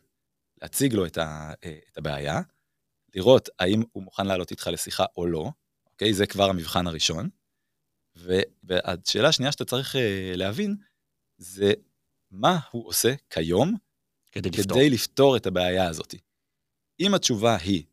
להציג 0.62 0.94
לו 0.94 1.06
את, 1.06 1.18
ה, 1.18 1.54
אה, 1.64 1.80
את 1.92 1.98
הבעיה, 1.98 2.42
לראות 3.16 3.50
האם 3.60 3.84
הוא 3.92 4.04
מוכן 4.04 4.26
לעלות 4.26 4.52
איתך 4.52 4.68
לשיחה 4.68 5.06
או 5.18 5.26
לא, 5.26 5.52
אוקיי? 5.92 6.14
זה 6.14 6.28
כבר 6.28 6.50
המבחן 6.50 6.88
הראשון. 6.88 7.30
והשאלה 8.64 9.30
השנייה 9.30 9.52
שאתה 9.52 9.66
צריך 9.66 9.96
אה, 9.96 10.34
להבין, 10.36 10.76
זה 11.38 11.74
מה 12.32 12.60
הוא 12.72 12.88
עושה 12.88 13.14
כיום 13.30 13.76
כדי, 14.32 14.52
כדי 14.52 14.62
לפתור. 14.62 14.82
לפתור 14.92 15.38
את 15.38 15.46
הבעיה 15.46 15.88
הזאת. 15.88 16.16
אם 17.00 17.14
התשובה 17.14 17.56
היא, 17.56 17.84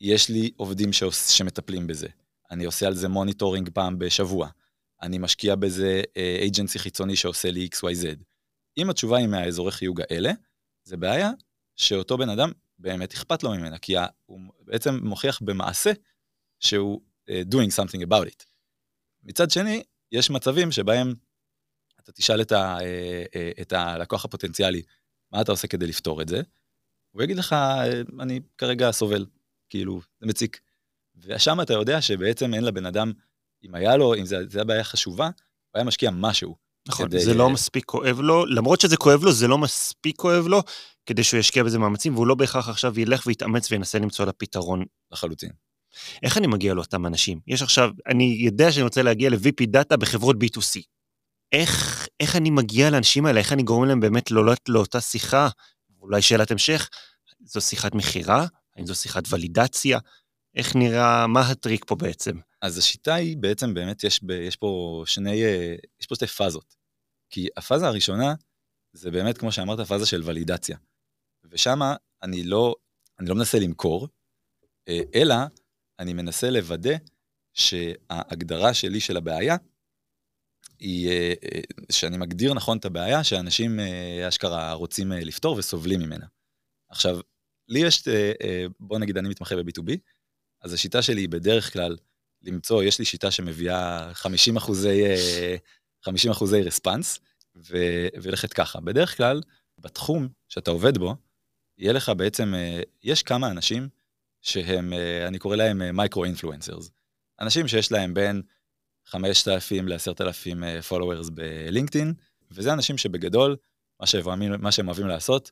יש 0.00 0.28
לי 0.28 0.50
עובדים 0.56 0.92
שעוש, 0.92 1.16
שמטפלים 1.16 1.86
בזה, 1.86 2.08
אני 2.50 2.64
עושה 2.64 2.86
על 2.86 2.94
זה 2.94 3.08
monitoring 3.08 3.70
פעם 3.74 3.98
בשבוע, 3.98 4.48
אני 5.02 5.18
משקיע 5.18 5.56
בזה 5.56 6.02
agency 6.40 6.78
חיצוני 6.78 7.16
שעושה 7.16 7.50
לי 7.50 7.68
XYZ. 7.74 8.06
אם 8.78 8.90
התשובה 8.90 9.18
היא 9.18 9.26
מהאזורי 9.26 9.72
חיוג 9.72 10.00
האלה, 10.00 10.32
זה 10.84 10.96
בעיה 10.96 11.30
שאותו 11.76 12.18
בן 12.18 12.28
אדם 12.28 12.52
באמת 12.78 13.12
אכפת 13.14 13.42
לו 13.42 13.50
ממנה, 13.50 13.78
כי 13.78 13.94
הוא 14.26 14.40
בעצם 14.60 14.98
מוכיח 15.02 15.40
במעשה 15.42 15.92
שהוא 16.60 17.00
uh, 17.30 17.32
doing 17.54 17.70
something 17.76 18.06
about 18.06 18.26
it. 18.26 18.44
מצד 19.22 19.50
שני, 19.50 19.82
יש 20.12 20.30
מצבים 20.30 20.72
שבהם 20.72 21.14
אתה 22.00 22.12
תשאל 22.12 22.40
את, 22.40 22.52
ה, 22.52 22.78
uh, 22.78 22.80
uh, 22.80 23.62
את 23.62 23.72
הלקוח 23.72 24.24
הפוטנציאלי, 24.24 24.82
מה 25.32 25.40
אתה 25.40 25.52
עושה 25.52 25.68
כדי 25.68 25.86
לפתור 25.86 26.22
את 26.22 26.28
זה? 26.28 26.42
הוא 27.10 27.22
יגיד 27.22 27.36
לך, 27.36 27.56
אני 28.20 28.40
כרגע 28.58 28.90
סובל, 28.90 29.26
כאילו, 29.70 30.00
זה 30.20 30.26
מציק. 30.26 30.60
ושם 31.16 31.60
אתה 31.60 31.72
יודע 31.72 32.00
שבעצם 32.00 32.54
אין 32.54 32.64
לבן 32.64 32.86
אדם, 32.86 33.12
אם 33.64 33.74
היה 33.74 33.96
לו, 33.96 34.14
אם 34.14 34.24
זו 34.24 34.60
הבעיה 34.60 34.84
חשובה, 34.84 35.24
הוא 35.24 35.32
היה 35.74 35.84
משקיע 35.84 36.10
משהו. 36.10 36.56
נכון, 36.88 37.08
כדי... 37.08 37.24
זה 37.24 37.34
לא 37.34 37.50
מספיק 37.50 37.84
כואב 37.84 38.20
לו, 38.20 38.46
למרות 38.46 38.80
שזה 38.80 38.96
כואב 38.96 39.24
לו, 39.24 39.32
זה 39.32 39.48
לא 39.48 39.58
מספיק 39.58 40.16
כואב 40.16 40.46
לו, 40.46 40.62
כדי 41.06 41.24
שהוא 41.24 41.40
ישקיע 41.40 41.64
בזה 41.64 41.78
מאמצים, 41.78 42.14
והוא 42.14 42.26
לא 42.26 42.34
בהכרח 42.34 42.68
עכשיו 42.68 43.00
ילך 43.00 43.26
ויתאמץ 43.26 43.72
וינסה 43.72 43.98
למצוא 43.98 44.24
לה 44.24 44.32
פתרון. 44.32 44.84
לחלוטין. 45.12 45.50
איך 46.22 46.38
אני 46.38 46.46
מגיע 46.46 46.74
לאותם 46.74 47.06
אנשים? 47.06 47.40
יש 47.46 47.62
עכשיו, 47.62 47.90
אני 48.06 48.24
יודע 48.24 48.72
שאני 48.72 48.82
רוצה 48.82 49.02
להגיע 49.02 49.30
ל-VP 49.30 49.66
דאטה 49.66 49.96
בחברות 49.96 50.36
B2C. 50.36 50.80
איך, 51.52 52.06
איך 52.20 52.36
אני 52.36 52.50
מגיע 52.50 52.90
לאנשים 52.90 53.26
האלה? 53.26 53.40
איך 53.40 53.52
אני 53.52 53.62
גורם 53.62 53.88
להם 53.88 54.00
באמת 54.00 54.30
לעלות 54.30 54.60
לאותה 54.68 55.00
שיחה? 55.00 55.48
אולי 56.00 56.22
שאלת 56.22 56.50
המשך, 56.50 56.88
זו 57.44 57.60
שיחת 57.60 57.94
מכירה? 57.94 58.46
האם 58.76 58.86
זו 58.86 58.94
שיחת 58.94 59.22
ולידציה? 59.30 59.98
איך 60.56 60.76
נראה, 60.76 61.26
מה 61.26 61.40
הטריק 61.40 61.84
פה 61.84 61.94
בעצם? 61.94 62.38
אז 62.62 62.78
השיטה 62.78 63.14
היא 63.14 63.36
בעצם 63.36 63.74
באמת, 63.74 64.04
יש, 64.04 64.20
ב, 64.22 64.30
יש 64.30 64.56
פה 64.56 65.02
שני, 65.06 65.44
אה, 65.44 65.74
יש 66.00 66.06
פה 66.06 66.14
שתי 66.14 66.26
פאזות. 66.26 66.74
כי 67.30 67.48
הפאזה 67.56 67.86
הראשונה, 67.86 68.34
זה 68.92 69.10
באמת, 69.10 69.38
כמו 69.38 69.52
שאמרת, 69.52 69.80
פאזה 69.80 70.06
של 70.06 70.22
ולידציה. 70.24 70.76
ושם 71.54 71.80
אני 72.22 72.42
לא, 72.42 72.74
אני 73.20 73.28
לא 73.28 73.34
מנסה 73.34 73.58
למכור, 73.58 74.08
אה, 74.88 75.00
אלא 75.14 75.34
אני 75.98 76.12
מנסה 76.12 76.50
לוודא 76.50 76.94
שההגדרה 77.52 78.74
שלי 78.74 79.00
של 79.00 79.16
הבעיה, 79.16 79.56
היא 80.78 81.08
אה, 81.10 81.32
שאני 81.92 82.16
מגדיר 82.16 82.54
נכון 82.54 82.78
את 82.78 82.84
הבעיה 82.84 83.24
שאנשים 83.24 83.80
אשכרה 84.28 84.72
רוצים 84.72 85.12
לפתור 85.12 85.56
וסובלים 85.56 86.00
ממנה. 86.00 86.26
עכשיו, 86.88 87.18
לי 87.68 87.78
יש, 87.78 88.02
בוא 88.80 88.98
נגיד 88.98 89.18
אני 89.18 89.28
מתמחה 89.28 89.56
ב-B2B, 89.56 89.92
אז 90.62 90.72
השיטה 90.72 91.02
שלי 91.02 91.20
היא 91.20 91.28
בדרך 91.28 91.72
כלל 91.72 91.96
למצוא, 92.42 92.82
יש 92.82 92.98
לי 92.98 93.04
שיטה 93.04 93.30
שמביאה 93.30 94.14
50 94.14 94.56
אחוזי, 94.56 95.02
50 96.04 96.30
אחוזי 96.30 96.62
response, 96.62 97.20
ולכת 98.22 98.52
ככה. 98.52 98.80
בדרך 98.80 99.16
כלל, 99.16 99.40
בתחום 99.78 100.28
שאתה 100.48 100.70
עובד 100.70 100.98
בו, 100.98 101.16
יהיה 101.78 101.92
לך 101.92 102.12
בעצם, 102.16 102.54
יש 103.02 103.22
כמה 103.22 103.50
אנשים 103.50 103.88
שהם, 104.42 104.92
אני 105.28 105.38
קורא 105.38 105.56
להם 105.56 105.96
micro-influencers. 105.96 106.90
אנשים 107.40 107.68
שיש 107.68 107.92
להם 107.92 108.14
בין 108.14 108.42
5,000 109.06 109.88
ל-10,000 109.88 110.90
followers 110.90 111.30
בלינקדאין, 111.30 112.14
וזה 112.50 112.72
אנשים 112.72 112.98
שבגדול, 112.98 113.56
מה 114.00 114.06
שהם, 114.06 114.62
מה 114.62 114.72
שהם 114.72 114.88
אוהבים 114.88 115.06
לעשות, 115.06 115.50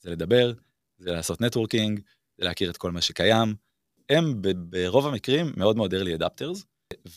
זה 0.00 0.10
לדבר, 0.10 0.52
זה 0.98 1.12
לעשות 1.12 1.40
נטוורקינג, 1.40 2.00
זה 2.38 2.44
להכיר 2.44 2.70
את 2.70 2.76
כל 2.76 2.90
מה 2.90 3.00
שקיים, 3.00 3.54
הם 4.08 4.42
ברוב 4.56 5.06
המקרים 5.06 5.52
מאוד 5.56 5.76
מאוד 5.76 5.94
early 5.94 6.20
adapters, 6.20 6.64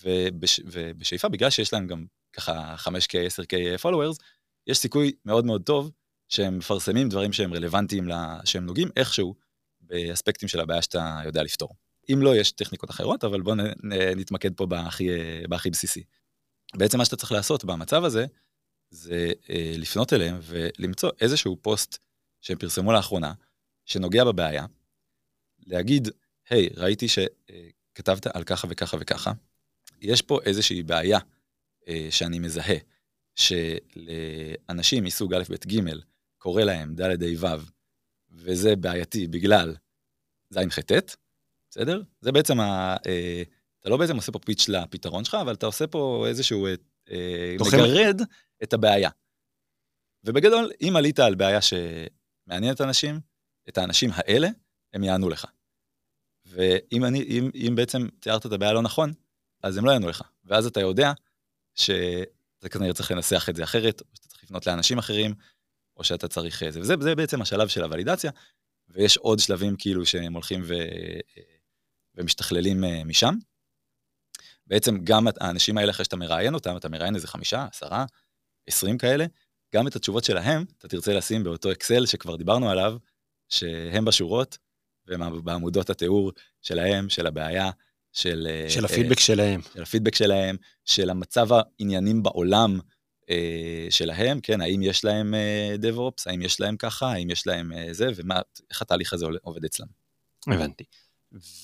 ובש, 0.03 0.59
ובשאיפה, 0.65 1.29
בגלל 1.29 1.49
שיש 1.49 1.73
להם 1.73 1.87
גם 1.87 2.05
ככה 2.33 2.75
5K, 2.77 3.13
10K 3.39 3.81
followers, 3.85 4.23
יש 4.67 4.77
סיכוי 4.77 5.11
מאוד 5.25 5.45
מאוד 5.45 5.63
טוב 5.63 5.91
שהם 6.29 6.57
מפרסמים 6.57 7.09
דברים 7.09 7.33
שהם 7.33 7.53
רלוונטיים, 7.53 8.07
לה, 8.07 8.39
שהם 8.45 8.65
נוגעים 8.65 8.89
איכשהו 8.95 9.35
באספקטים 9.81 10.49
של 10.49 10.59
הבעיה 10.59 10.81
שאתה 10.81 11.21
יודע 11.25 11.43
לפתור. 11.43 11.69
אם 12.13 12.21
לא, 12.21 12.35
יש 12.35 12.51
טכניקות 12.51 12.89
אחרות, 12.89 13.23
אבל 13.23 13.41
בואו 13.41 13.55
נתמקד 14.15 14.53
פה 14.53 14.65
בהכי, 14.65 15.09
בהכי 15.49 15.69
בסיסי. 15.69 16.03
בעצם 16.75 16.97
מה 16.97 17.05
שאתה 17.05 17.15
צריך 17.15 17.31
לעשות 17.31 17.65
במצב 17.65 18.03
הזה, 18.03 18.25
זה 18.89 19.31
אה, 19.49 19.75
לפנות 19.77 20.13
אליהם 20.13 20.39
ולמצוא 20.41 21.11
איזשהו 21.21 21.57
פוסט 21.61 21.97
שהם 22.41 22.57
פרסמו 22.57 22.91
לאחרונה, 22.91 23.33
שנוגע 23.85 24.23
בבעיה, 24.23 24.65
להגיד, 25.65 26.07
היי, 26.49 26.67
hey, 26.67 26.79
ראיתי 26.79 27.07
שכתבת 27.07 28.27
על 28.27 28.43
ככה 28.43 28.67
וככה 28.69 28.97
וככה, 28.99 29.31
יש 30.01 30.21
פה 30.21 30.39
איזושהי 30.45 30.83
בעיה 30.83 31.19
אה, 31.87 32.07
שאני 32.09 32.39
מזהה, 32.39 32.75
שלאנשים 33.35 35.03
מסוג 35.03 35.33
א', 35.33 35.43
ב', 35.49 35.67
ג', 35.67 35.79
קורא 36.37 36.63
להם 36.63 36.95
ד', 36.95 37.23
ה', 37.23 37.25
ו', 37.39 37.47
וזה 38.31 38.75
בעייתי 38.75 39.27
בגלל 39.27 39.75
ז', 40.49 40.57
ח', 40.69 40.79
ט', 40.79 41.15
בסדר? 41.69 42.01
זה 42.21 42.31
בעצם 42.31 42.59
ה... 42.59 42.95
אה, 43.05 43.43
אתה 43.79 43.89
לא 43.89 43.97
בעצם 43.97 44.15
עושה 44.15 44.31
פה 44.31 44.39
פיץ' 44.39 44.69
לפתרון 44.69 45.25
שלך, 45.25 45.37
אבל 45.41 45.53
אתה 45.53 45.65
עושה 45.65 45.87
פה 45.87 46.25
איזשהו... 46.27 46.67
אה, 47.11 47.55
מגרד 47.59 48.21
את 48.63 48.73
הבעיה. 48.73 49.09
ובגדול, 50.23 50.71
אם 50.81 50.93
עלית 50.95 51.19
על 51.19 51.35
בעיה 51.35 51.59
שמעניינת 51.61 52.81
אנשים, 52.81 53.19
את 53.69 53.77
האנשים 53.77 54.09
האלה, 54.13 54.47
הם 54.93 55.03
יענו 55.03 55.29
לך. 55.29 55.45
ואם 56.45 57.05
אני, 57.05 57.23
אם, 57.23 57.49
אם 57.55 57.75
בעצם 57.75 58.07
תיארת 58.19 58.45
את 58.45 58.51
הבעיה 58.51 58.73
לא 58.73 58.81
נכון, 58.81 59.13
אז 59.63 59.77
הם 59.77 59.85
לא 59.85 59.91
יענו 59.91 60.07
לך. 60.07 60.21
ואז 60.45 60.65
אתה 60.65 60.79
יודע 60.79 61.11
שאתה 61.75 62.69
כנראה 62.71 62.93
צריך 62.93 63.11
לנסח 63.11 63.49
את 63.49 63.55
זה 63.55 63.63
אחרת, 63.63 64.01
או 64.01 64.05
שאתה 64.13 64.27
צריך 64.27 64.43
לפנות 64.43 64.67
לאנשים 64.67 64.97
אחרים, 64.97 65.33
או 65.97 66.03
שאתה 66.03 66.27
צריך 66.27 66.63
זה. 66.69 66.79
וזה 66.79 66.95
זה 66.99 67.15
בעצם 67.15 67.41
השלב 67.41 67.67
של 67.67 67.83
הוולידציה, 67.83 68.31
ויש 68.89 69.17
עוד 69.17 69.39
שלבים 69.39 69.75
כאילו 69.77 70.05
שהם 70.05 70.33
הולכים 70.33 70.61
ו, 70.65 70.73
ומשתכללים 72.15 72.83
אה, 72.83 73.03
משם. 73.03 73.35
בעצם 74.67 74.97
גם 75.03 75.27
האנשים 75.39 75.77
האלה, 75.77 75.91
אחרי 75.91 76.05
שאתה 76.05 76.15
מראיין 76.15 76.53
אותם, 76.53 76.77
אתה 76.77 76.89
מראיין 76.89 77.15
איזה 77.15 77.27
חמישה, 77.27 77.67
עשרה, 77.71 78.05
עשרים 78.67 78.97
כאלה, 78.97 79.25
גם 79.75 79.87
את 79.87 79.95
התשובות 79.95 80.23
שלהם 80.23 80.65
אתה 80.77 80.87
תרצה 80.87 81.13
לשים 81.13 81.43
באותו 81.43 81.71
אקסל 81.71 82.05
שכבר 82.05 82.35
דיברנו 82.35 82.69
עליו, 82.69 82.97
שהם 83.49 84.05
בשורות, 84.05 84.57
ובעמודות 85.07 85.89
התיאור 85.89 86.31
שלהם, 86.61 87.09
של 87.09 87.27
הבעיה, 87.27 87.71
של... 88.13 88.47
אה, 88.49 88.69
של 88.69 88.85
הפידבק 88.85 89.17
uh, 89.17 89.21
שלהם. 89.21 89.61
של 89.73 89.81
הפידבק 89.81 90.15
שלהם, 90.15 90.57
של 90.85 91.09
המצב 91.09 91.47
העניינים 91.51 92.23
בעולם 92.23 92.79
שלהם, 93.89 94.39
כן, 94.39 94.61
האם 94.61 94.81
יש 94.83 95.05
להם 95.05 95.33
uh, 95.33 95.81
DevOps, 95.81 96.23
האם 96.25 96.41
יש 96.41 96.59
להם 96.59 96.77
ככה, 96.77 97.11
האם 97.11 97.29
יש 97.29 97.47
להם 97.47 97.71
uh, 97.71 97.93
זה, 97.93 98.07
ואיך 98.15 98.81
התהליך 98.81 99.13
הזה 99.13 99.25
עובד 99.41 99.65
אצלם. 99.65 99.87
הבנתי. 100.47 100.83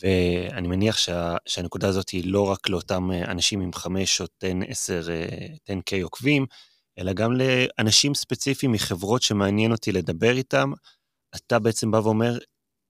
ואני 0.01 0.67
מניח 0.67 0.97
שה, 0.97 1.35
שהנקודה 1.45 1.87
הזאת 1.87 2.09
היא 2.09 2.31
לא 2.31 2.51
רק 2.51 2.69
לאותם 2.69 3.11
אנשים 3.11 3.61
עם 3.61 3.73
5 3.73 4.21
או 4.21 4.25
10, 4.43 4.59
10, 4.67 5.01
10K 5.69 6.03
עוקבים, 6.03 6.45
אלא 6.99 7.13
גם 7.13 7.31
לאנשים 7.31 8.15
ספציפיים 8.15 8.71
מחברות 8.71 9.21
שמעניין 9.21 9.71
אותי 9.71 9.91
לדבר 9.91 10.37
איתם. 10.37 10.71
אתה 11.35 11.59
בעצם 11.59 11.91
בא 11.91 11.97
ואומר, 11.97 12.37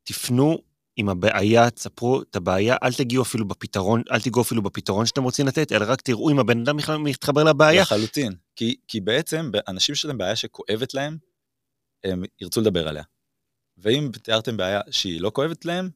תפנו 0.03 0.57
עם 0.95 1.09
הבעיה, 1.09 1.69
תספרו 1.69 2.21
את 2.21 2.35
הבעיה, 2.35 2.75
אל 2.83 2.93
תגיעו 2.93 3.23
אפילו 3.23 3.47
בפתרון, 3.47 4.01
אל 4.11 4.21
תיגעו 4.21 4.41
אפילו 4.41 4.61
בפתרון 4.61 5.05
שאתם 5.05 5.23
רוצים 5.23 5.47
לתת, 5.47 5.71
אלא 5.71 5.85
רק 5.87 6.01
תראו 6.01 6.29
אם 6.29 6.39
הבן 6.39 6.61
אדם 6.61 6.77
בכלל 6.77 6.97
מתחבר 6.97 7.43
לבעיה. 7.43 7.81
לחלוטין, 7.81 8.33
כי, 8.55 8.75
כי 8.87 9.01
בעצם 9.01 9.51
אנשים 9.67 9.95
שלהם 9.95 10.17
בעיה 10.17 10.35
שכואבת 10.35 10.93
להם, 10.93 11.17
הם 12.03 12.23
ירצו 12.41 12.61
לדבר 12.61 12.87
עליה. 12.87 13.03
ואם 13.77 14.09
תיארתם 14.23 14.57
בעיה 14.57 14.81
שהיא 14.91 15.21
לא 15.21 15.31
כואבת 15.33 15.65
להם, 15.65 15.89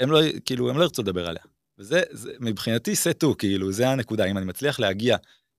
הם 0.00 0.10
לא, 0.10 0.20
כאילו, 0.44 0.70
הם 0.70 0.78
לא 0.78 0.82
ירצו 0.82 1.02
לדבר 1.02 1.28
עליה. 1.28 1.42
וזה, 1.78 2.02
זה, 2.10 2.32
מבחינתי, 2.40 2.96
סטו, 2.96 3.34
כאילו, 3.38 3.72
זה 3.72 3.88
הנקודה. 3.88 4.24
אם 4.24 4.38
אני 4.38 4.46
מצליח 4.46 4.80
להגיע, 4.80 5.16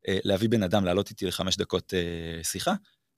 אה, 0.08 0.18
להביא 0.24 0.50
בן 0.50 0.64
אדם, 0.64 0.86
לעלות 0.86 1.10
איתי 1.10 1.26
לחמש 1.26 1.58
דקות 1.58 1.94
אה, 1.94 2.44
שיחה, 2.44 2.74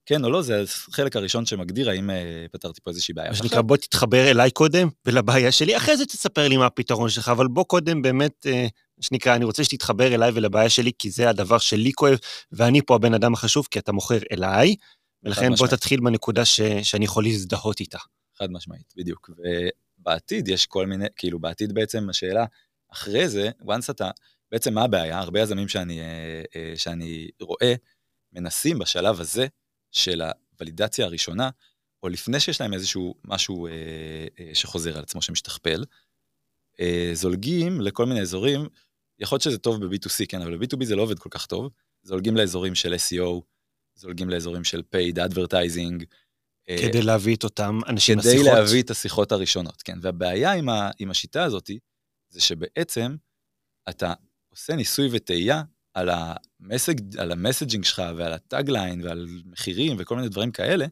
כן 0.05 0.23
או 0.23 0.29
לא, 0.29 0.41
זה 0.41 0.63
החלק 0.89 1.15
הראשון 1.15 1.45
שמגדיר 1.45 1.89
האם 1.89 2.09
אה, 2.09 2.45
פתרתי 2.51 2.81
פה 2.81 2.89
איזושהי 2.89 3.13
בעיה. 3.13 3.29
מה 3.29 3.35
שנקרא, 3.35 3.61
בוא 3.61 3.77
תתחבר 3.77 4.31
אליי 4.31 4.51
קודם 4.51 4.89
ולבעיה 5.05 5.51
שלי, 5.51 5.77
אחרי 5.77 5.97
זה 5.97 6.05
תספר 6.05 6.47
לי 6.47 6.57
מה 6.57 6.65
הפתרון 6.65 7.09
שלך, 7.09 7.29
אבל 7.29 7.47
בוא 7.47 7.63
קודם 7.63 8.01
באמת, 8.01 8.45
שנקרא, 9.01 9.35
אני 9.35 9.45
רוצה 9.45 9.63
שתתחבר 9.63 10.13
אליי 10.13 10.31
ולבעיה 10.33 10.69
שלי, 10.69 10.91
כי 10.99 11.11
זה 11.11 11.29
הדבר 11.29 11.57
שלי 11.57 11.93
כואב, 11.93 12.17
ואני 12.51 12.81
פה 12.81 12.95
הבן 12.95 13.13
אדם 13.13 13.33
החשוב, 13.33 13.67
כי 13.71 13.79
אתה 13.79 13.91
מוכר 13.91 14.19
אליי, 14.31 14.75
ולכן 15.23 15.55
בוא 15.55 15.67
תתחיל 15.67 15.99
בנקודה 15.99 16.45
ש, 16.45 16.61
שאני 16.61 17.05
יכול 17.05 17.23
להזדהות 17.23 17.79
איתה. 17.79 17.97
חד 18.37 18.51
משמעית, 18.51 18.93
בדיוק. 18.97 19.29
ובעתיד 19.99 20.47
יש 20.47 20.65
כל 20.65 20.85
מיני, 20.85 21.05
כאילו 21.15 21.39
בעתיד 21.39 21.73
בעצם 21.73 22.09
השאלה, 22.09 22.45
אחרי 22.93 23.29
זה, 23.29 23.49
once 23.61 23.91
אתה, 23.91 24.09
בעצם 24.51 24.73
מה 24.73 24.83
הבעיה? 24.83 25.19
הרבה 25.19 25.41
יזמים 25.41 25.67
שאני, 25.67 26.01
אה, 26.55 26.73
שאני 26.75 27.27
רואה, 27.41 27.73
מנסים 28.33 28.79
בשלב 28.79 29.21
הזה 29.21 29.47
של 29.91 30.21
הוולידציה 30.21 31.05
הראשונה, 31.05 31.49
או 32.03 32.09
לפני 32.09 32.39
שיש 32.39 32.61
להם 32.61 32.73
איזשהו 32.73 33.15
משהו 33.25 33.67
אה, 33.67 33.71
אה, 34.39 34.49
שחוזר 34.53 34.97
על 34.97 35.03
עצמו, 35.03 35.21
שמשתכפל, 35.21 35.83
אה, 36.79 37.09
זולגים 37.13 37.81
לכל 37.81 38.05
מיני 38.05 38.21
אזורים, 38.21 38.67
יכול 39.19 39.35
להיות 39.35 39.43
שזה 39.43 39.57
טוב 39.57 39.85
ב-B2C, 39.85 40.25
כן, 40.29 40.41
אבל 40.41 40.57
ב-B2B 40.57 40.85
זה 40.85 40.95
לא 40.95 41.01
עובד 41.01 41.19
כל 41.19 41.29
כך 41.31 41.45
טוב, 41.45 41.69
זולגים 42.03 42.37
לאזורים 42.37 42.75
של 42.75 42.93
SEO, 42.93 43.41
זולגים 43.95 44.29
לאזורים 44.29 44.63
של 44.63 44.81
paid 44.95 45.15
advertising. 45.15 46.05
אה, 46.69 46.77
כדי 46.81 47.01
להביא 47.01 47.35
את 47.35 47.43
אותם 47.43 47.79
אנשים 47.87 48.17
לשיחות. 48.17 48.37
כדי 48.37 48.55
להביא 48.55 48.83
את 48.83 48.89
השיחות 48.89 49.31
הראשונות, 49.31 49.81
כן. 49.81 49.97
והבעיה 50.01 50.51
עם, 50.51 50.69
ה, 50.69 50.89
עם 50.99 51.11
השיטה 51.11 51.43
הזאת, 51.43 51.69
זה 52.29 52.41
שבעצם 52.41 53.15
אתה 53.89 54.13
עושה 54.49 54.75
ניסוי 54.75 55.09
וטעייה 55.11 55.63
על, 55.93 56.09
ה 56.09 56.21
message, 56.21 57.17
על 57.17 57.31
ה 57.31 57.36
messaging 57.36 57.83
שלך 57.83 58.01
ועל 58.17 58.33
ה 58.33 58.42
tagline 58.42 59.03
ועל 59.03 59.27
מחירים 59.45 59.97
וכל 59.99 60.15
מיני 60.15 60.29
דברים 60.29 60.51
כאלה, 60.51 60.85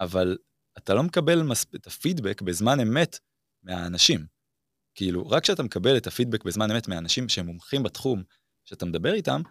אבל 0.00 0.36
אתה 0.78 0.94
לא 0.94 1.02
מקבל 1.02 1.42
מספ... 1.42 1.74
את 1.74 1.86
הפידבק 1.86 2.42
בזמן 2.42 2.80
אמת 2.80 3.18
מהאנשים. 3.62 4.35
כאילו, 4.96 5.28
רק 5.28 5.42
כשאתה 5.42 5.62
מקבל 5.62 5.96
את 5.96 6.06
הפידבק 6.06 6.44
בזמן 6.44 6.70
אמת 6.70 6.88
מהאנשים 6.88 7.28
שהם 7.28 7.46
מומחים 7.46 7.82
בתחום 7.82 8.22
שאתה 8.64 8.86
מדבר 8.86 9.14
איתם, 9.14 9.42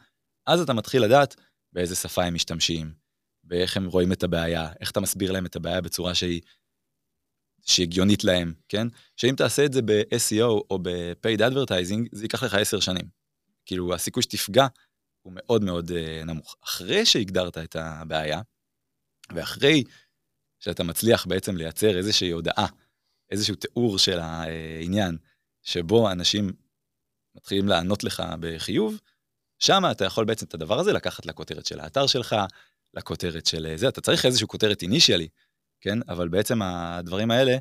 אז 0.48 0.62
אתה 0.62 0.74
מתחיל 0.74 1.04
לדעת 1.04 1.36
באיזה 1.74 1.96
שפה 1.96 2.24
הם 2.24 2.34
משתמשים, 2.34 2.94
באיך 3.44 3.78
הם 3.78 3.86
רואים 3.86 4.12
את 4.12 4.24
הבעיה, 4.24 4.74
איך 4.80 4.92
אתה 4.92 5.00
מסביר 5.00 5.32
להם 5.32 5.46
את 5.46 5.56
הבעיה 5.56 5.82
בצורה 5.82 6.16
שהיא, 6.16 6.42
שהיא 7.62 7.86
הגיונית 7.86 8.24
להם, 8.24 8.54
כן? 8.70 8.88
שאם 9.18 9.34
תעשה 9.38 9.66
את 9.66 9.74
זה 9.74 9.82
ב-SEO 9.82 10.44
או 10.44 10.80
ב-Paid 10.82 11.40
Advertising, 11.40 12.10
זה 12.12 12.26
ייקח 12.26 12.44
לך 12.44 12.54
עשר 12.54 12.80
שנים. 12.80 13.10
כאילו, 13.66 13.94
הסיכוי 13.94 14.24
שתפגע 14.24 14.68
הוא 15.22 15.34
מאוד 15.36 15.64
מאוד 15.64 15.92
uh, 15.92 16.26
נמוך. 16.26 16.56
אחרי 16.64 17.06
שהגדרת 17.06 17.58
את 17.58 17.76
הבעיה, 17.76 18.42
ואחרי 19.36 19.84
שאתה 20.60 20.84
מצליח 20.84 21.26
בעצם 21.26 21.58
לייצר 21.58 21.98
איזושהי 21.98 22.32
הודעה, 22.32 22.68
איזשהו 23.32 23.56
תיאור 23.56 23.98
של 23.98 24.20
העניין, 24.20 25.18
שבו 25.66 26.12
אנשים 26.12 26.54
מתחילים 27.36 27.68
לענות 27.68 28.04
לך 28.04 28.24
בחיוב, 28.40 29.00
שם 29.60 29.84
אתה 29.92 30.06
יכול 30.06 30.26
בעצם 30.26 30.46
את 30.46 30.54
הדבר 30.54 30.80
הזה 30.80 30.94
לקחת 30.94 31.26
לכותרת 31.26 31.66
של 31.66 31.80
האתר 31.80 32.08
שלך, 32.08 32.36
לכותרת 32.94 33.46
של 33.46 33.74
זה, 33.76 33.88
אתה 33.88 34.02
צריך 34.02 34.26
איזושהי 34.26 34.48
כותרת 34.48 34.82
אינישיאלי, 34.82 35.28
כן? 35.82 36.00
אבל 36.10 36.28
בעצם 36.28 36.62
הדברים 36.62 37.32
האלה, 37.32 37.58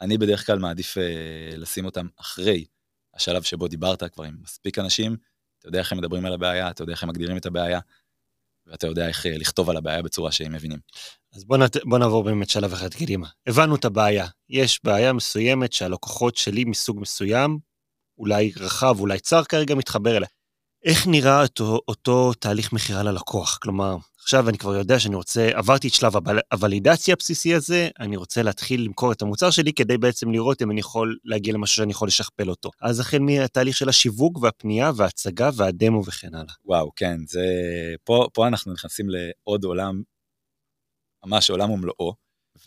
אני 0.00 0.18
בדרך 0.18 0.46
כלל 0.46 0.58
מעדיף 0.58 0.98
אה, 0.98 1.56
לשים 1.56 1.84
אותם 1.84 2.06
אחרי 2.16 2.64
השלב 3.14 3.42
שבו 3.42 3.68
דיברת 3.68 4.02
כבר 4.12 4.24
עם 4.24 4.36
מספיק 4.42 4.78
אנשים, 4.78 5.16
אתה 5.58 5.68
יודע 5.68 5.78
איך 5.78 5.92
הם 5.92 5.98
מדברים 5.98 6.26
על 6.26 6.32
הבעיה, 6.32 6.70
אתה 6.70 6.82
יודע 6.82 6.92
איך 6.92 7.02
הם 7.02 7.08
מגדירים 7.08 7.36
את 7.36 7.46
הבעיה, 7.46 7.80
ואתה 8.66 8.86
יודע 8.86 9.08
איך 9.08 9.26
אה, 9.26 9.38
לכתוב 9.38 9.70
על 9.70 9.76
הבעיה 9.76 10.02
בצורה 10.02 10.32
שהם 10.32 10.52
מבינים. 10.52 10.78
אז 11.34 11.44
בוא, 11.44 11.56
נת... 11.56 11.76
בוא 11.84 11.98
נעבור 11.98 12.24
באמת 12.24 12.50
שלב 12.50 12.72
אחד 12.72 12.94
קדימה. 12.94 13.28
הבנו 13.46 13.74
את 13.74 13.84
הבעיה. 13.84 14.26
יש 14.48 14.80
בעיה 14.84 15.12
מסוימת 15.12 15.72
שהלקוחות 15.72 16.36
שלי 16.36 16.64
מסוג 16.64 17.00
מסוים, 17.00 17.58
אולי 18.18 18.52
רחב, 18.56 19.00
אולי 19.00 19.20
צר 19.20 19.44
כרגע, 19.44 19.74
מתחבר 19.74 20.16
אליה. 20.16 20.28
איך 20.84 21.06
נראה 21.06 21.42
אותו, 21.42 21.80
אותו 21.88 22.34
תהליך 22.34 22.72
מכירה 22.72 23.02
ללקוח? 23.02 23.58
כלומר, 23.62 23.96
עכשיו 24.18 24.48
אני 24.48 24.58
כבר 24.58 24.74
יודע 24.74 24.98
שאני 24.98 25.14
רוצה, 25.14 25.50
עברתי 25.54 25.88
את 25.88 25.92
שלב 25.92 26.12
הוולידציה 26.52 27.14
הבסיסי 27.14 27.54
הזה, 27.54 27.88
אני 28.00 28.16
רוצה 28.16 28.42
להתחיל 28.42 28.84
למכור 28.84 29.12
את 29.12 29.22
המוצר 29.22 29.50
שלי 29.50 29.72
כדי 29.72 29.98
בעצם 29.98 30.30
לראות 30.30 30.62
אם 30.62 30.70
אני 30.70 30.80
יכול 30.80 31.18
להגיע 31.24 31.54
למשהו 31.54 31.76
שאני 31.76 31.90
יכול 31.90 32.08
לשכפל 32.08 32.50
אותו. 32.50 32.70
אז 32.80 33.00
החל 33.00 33.18
מהתהליך 33.18 33.76
של 33.76 33.88
השיווק 33.88 34.38
והפנייה 34.42 34.90
וההצגה 34.96 35.50
והדמו 35.56 36.02
וכן 36.06 36.34
הלאה. 36.34 36.54
וואו, 36.64 36.90
כן, 36.96 37.16
זה... 37.28 37.44
פה, 38.04 38.26
פה 38.32 38.46
אנחנו 38.46 38.72
נכנסים 38.72 39.06
לעוד 39.08 39.64
עולם, 39.64 40.02
ממש 41.26 41.50
עולם 41.50 41.70
ומלואו, 41.70 42.14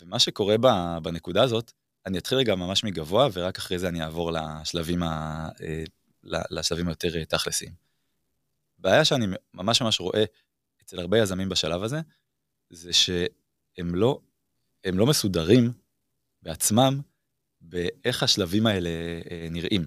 ומה 0.02 0.18
שקורה 0.18 0.56
בנקודה 1.02 1.42
הזאת, 1.42 1.72
אני 2.06 2.18
אתחיל 2.18 2.38
רגע 2.38 2.54
ממש 2.54 2.84
מגבוה, 2.84 3.28
ורק 3.32 3.58
אחרי 3.58 3.78
זה 3.78 3.88
אני 3.88 4.02
אעבור 4.02 4.32
לשלבים, 4.32 5.02
ה... 5.02 5.48
אה, 5.62 5.84
לשלבים 6.50 6.88
היותר 6.88 7.24
תכלסיים. 7.24 7.87
בעיה 8.78 9.04
שאני 9.04 9.26
ממש 9.54 9.82
ממש 9.82 10.00
רואה 10.00 10.24
אצל 10.82 10.98
הרבה 10.98 11.18
יזמים 11.18 11.48
בשלב 11.48 11.82
הזה, 11.82 12.00
זה 12.70 12.92
שהם 12.92 13.94
לא, 13.94 14.20
הם 14.84 14.98
לא 14.98 15.06
מסודרים 15.06 15.72
בעצמם 16.42 17.00
באיך 17.60 18.22
השלבים 18.22 18.66
האלה 18.66 18.90
אה, 19.30 19.48
נראים. 19.50 19.86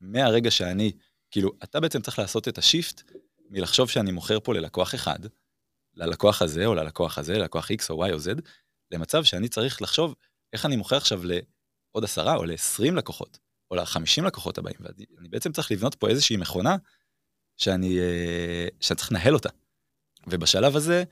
מהרגע 0.00 0.50
שאני, 0.50 0.92
כאילו, 1.30 1.52
אתה 1.64 1.80
בעצם 1.80 2.02
צריך 2.02 2.18
לעשות 2.18 2.48
את 2.48 2.58
השיפט 2.58 3.02
מלחשוב 3.50 3.90
שאני 3.90 4.12
מוכר 4.12 4.40
פה 4.40 4.54
ללקוח 4.54 4.94
אחד, 4.94 5.18
ללקוח 5.94 6.42
הזה 6.42 6.66
או 6.66 6.74
ללקוח 6.74 7.18
הזה, 7.18 7.38
ללקוח 7.38 7.70
X 7.70 7.84
או 7.90 8.06
Y 8.06 8.12
או 8.12 8.16
Z, 8.16 8.40
למצב 8.90 9.24
שאני 9.24 9.48
צריך 9.48 9.82
לחשוב 9.82 10.14
איך 10.52 10.66
אני 10.66 10.76
מוכר 10.76 10.96
עכשיו 10.96 11.20
לעוד 11.24 12.04
עשרה 12.04 12.36
או 12.36 12.44
ל-20 12.44 12.94
לקוחות, 12.96 13.38
או 13.70 13.76
ל-50 13.76 14.24
לקוחות 14.26 14.58
הבאים. 14.58 14.76
ואני 14.80 15.28
בעצם 15.28 15.52
צריך 15.52 15.72
לבנות 15.72 15.94
פה 15.94 16.08
איזושהי 16.08 16.36
מכונה 16.36 16.76
שאני, 17.56 17.98
אה, 17.98 18.68
שאני 18.80 18.96
צריך 18.96 19.12
לנהל 19.12 19.34
אותה. 19.34 19.48
ובשלב 20.26 20.76
הזה, 20.76 21.04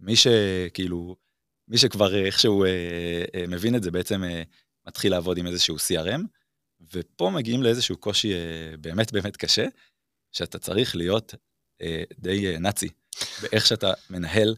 מי 0.00 0.16
שכאילו, 0.16 1.16
מי 1.68 1.78
שכבר 1.78 2.24
איכשהו 2.24 2.64
אה, 2.64 3.24
אה, 3.34 3.44
מבין 3.48 3.76
את 3.76 3.82
זה, 3.82 3.90
בעצם 3.90 4.24
אה, 4.24 4.42
מתחיל 4.86 5.12
לעבוד 5.12 5.38
עם 5.38 5.46
איזשהו 5.46 5.76
CRM, 5.76 6.20
ופה 6.92 7.30
מגיעים 7.34 7.62
לאיזשהו 7.62 7.96
קושי 7.96 8.34
אה, 8.34 8.76
באמת 8.80 9.12
באמת 9.12 9.36
קשה, 9.36 9.66
שאתה 10.32 10.58
צריך 10.58 10.96
להיות 10.96 11.34
אה, 11.82 12.02
די 12.18 12.46
אה, 12.46 12.58
נאצי 12.58 12.88
באיך 13.42 13.66
שאתה 13.66 13.92
מנהל 14.10 14.54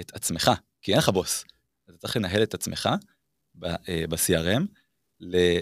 את 0.00 0.14
עצמך, 0.14 0.50
כי 0.82 0.90
אין 0.90 0.98
לך 0.98 1.08
בוס. 1.08 1.44
אתה 1.84 1.98
צריך 1.98 2.16
לנהל 2.16 2.42
את 2.42 2.54
עצמך 2.54 2.88
ב-CRM, 3.54 4.62
אה, 5.34 5.60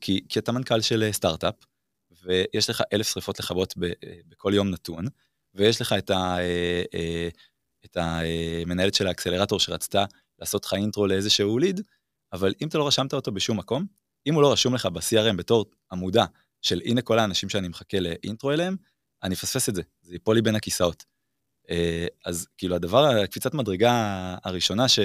כי, 0.00 0.24
כי 0.28 0.38
אתה 0.38 0.52
מנכ"ל 0.52 0.80
של 0.80 1.02
אה, 1.02 1.12
סטארט-אפ, 1.12 1.54
ויש 2.22 2.70
לך 2.70 2.82
אלף 2.92 3.08
שריפות 3.08 3.40
לכבות 3.40 3.74
בכל 4.28 4.52
יום 4.54 4.70
נתון, 4.70 5.04
ויש 5.54 5.80
לך 5.80 5.92
את, 5.92 6.10
ה, 6.10 6.38
אה, 6.38 6.82
אה, 6.94 7.28
את 7.84 7.96
המנהלת 7.96 8.94
של 8.94 9.06
האקסלרטור 9.06 9.60
שרצתה 9.60 10.04
לעשות 10.38 10.64
לך 10.64 10.74
אינטרו 10.74 11.06
לאיזשהו 11.06 11.58
ליד, 11.58 11.80
אבל 12.32 12.54
אם 12.62 12.68
אתה 12.68 12.78
לא 12.78 12.86
רשמת 12.86 13.14
אותו 13.14 13.32
בשום 13.32 13.58
מקום, 13.58 13.86
אם 14.26 14.34
הוא 14.34 14.42
לא 14.42 14.52
רשום 14.52 14.74
לך 14.74 14.86
ב-CRM 14.86 15.36
בתור 15.36 15.66
עמודה 15.92 16.24
של 16.62 16.80
הנה 16.84 17.02
כל 17.02 17.18
האנשים 17.18 17.48
שאני 17.48 17.68
מחכה 17.68 18.00
לאינטרו 18.00 18.52
אליהם, 18.52 18.76
אני 19.22 19.34
אפספס 19.34 19.68
את 19.68 19.74
זה, 19.74 19.82
זה 20.02 20.14
ייפול 20.14 20.36
לי 20.36 20.42
בין 20.42 20.54
הכיסאות. 20.54 21.04
אה, 21.70 22.06
אז 22.24 22.46
כאילו 22.58 22.74
הדבר, 22.74 23.04
הקפיצת 23.04 23.54
מדרגה 23.54 23.92
הראשונה 24.44 24.88
ש, 24.88 24.98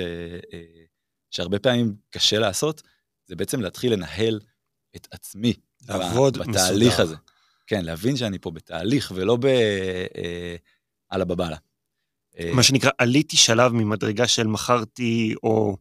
שהרבה 1.32 1.60
פעמים 1.60 1.96
קשה 2.10 2.40
לעשות, 2.40 2.82
זה 3.26 3.36
בעצם 3.36 3.62
להתחיל 3.62 3.94
לנהל 3.94 4.40
את 4.96 5.08
עצמי 5.12 5.54
לעבוד 5.90 6.38
מסודר. 6.38 6.52
בתהליך 6.52 7.00
הזה. 7.00 7.16
כן, 7.68 7.86
להבין 7.86 8.18
שאני 8.18 8.40
פה 8.40 8.52
בתהליך 8.52 9.12
ולא 9.16 9.36
ב... 9.36 9.46
אה, 9.46 10.56
על 11.10 11.22
הבבלה. 11.22 11.58
אה, 12.40 12.52
מה 12.54 12.64
שנקרא, 12.64 12.92
עליתי 12.98 13.38
שלב 13.38 13.72
ממדרגה 13.72 14.28
של 14.28 14.48
מכרתי, 14.48 15.36
או 15.44 15.78